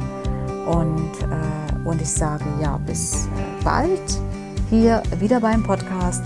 und 0.66 1.10
äh, 1.22 1.58
und 1.88 2.02
ich 2.02 2.10
sage 2.10 2.44
ja, 2.60 2.76
bis 2.76 3.28
bald 3.64 4.20
hier 4.70 5.02
wieder 5.18 5.40
beim 5.40 5.62
Podcast. 5.62 6.22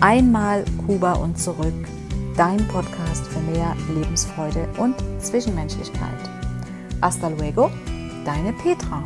Einmal 0.00 0.64
Kuba 0.86 1.14
und 1.14 1.38
zurück. 1.38 1.74
Dein 2.36 2.66
Podcast 2.68 3.26
für 3.26 3.40
mehr 3.40 3.76
Lebensfreude 3.92 4.68
und 4.78 4.94
Zwischenmenschlichkeit. 5.18 6.30
Hasta 7.02 7.28
luego, 7.28 7.70
deine 8.24 8.52
Petra. 8.52 9.02